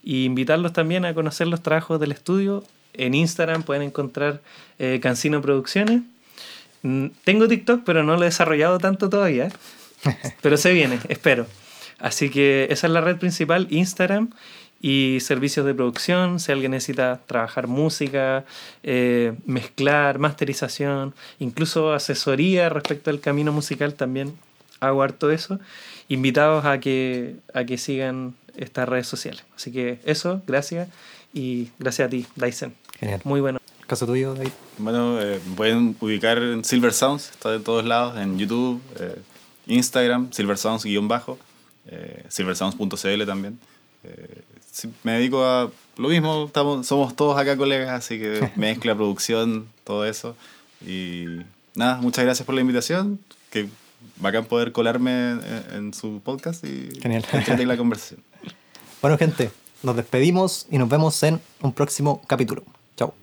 [0.03, 2.64] y invitarlos también a conocer los trabajos del estudio.
[2.93, 4.39] En Instagram pueden encontrar
[4.78, 6.03] eh, Cancino Producciones.
[6.84, 9.49] Mm, Tengo TikTok, pero no lo he desarrollado tanto todavía.
[10.41, 11.47] Pero se viene, espero.
[12.04, 14.30] Así que esa es la red principal, Instagram
[14.82, 18.43] y servicios de producción, si alguien necesita trabajar música,
[18.84, 24.34] eh, mezclar, masterización, incluso asesoría respecto al camino musical también
[24.82, 25.62] hago harto eso.
[26.10, 29.45] Invitados a que, a que sigan estas redes sociales.
[29.56, 30.89] Así que eso, gracias.
[31.34, 32.74] Y gracias a ti, Dyson.
[32.99, 33.22] Genial.
[33.24, 33.60] Muy bueno.
[33.88, 34.51] ¿Caso tuyo, David?
[34.78, 39.16] Bueno, eh, pueden ubicar en Silver Sounds, está en todos lados, en YouTube, eh,
[39.68, 41.39] Instagram, Silver Sounds guion bajo,
[41.88, 43.59] eh, silversounds.cl también.
[44.03, 44.41] Eh,
[45.03, 50.05] me dedico a lo mismo, estamos, somos todos acá colegas, así que mezcla, producción, todo
[50.05, 50.36] eso.
[50.86, 51.25] Y
[51.75, 53.19] nada, muchas gracias por la invitación,
[53.51, 53.67] que
[54.17, 55.41] bacán poder colarme en,
[55.73, 57.25] en su podcast y Genial.
[57.67, 58.21] la conversación.
[59.01, 59.51] Bueno, gente,
[59.84, 62.63] nos despedimos y nos vemos en un próximo capítulo.
[62.95, 63.13] Chao.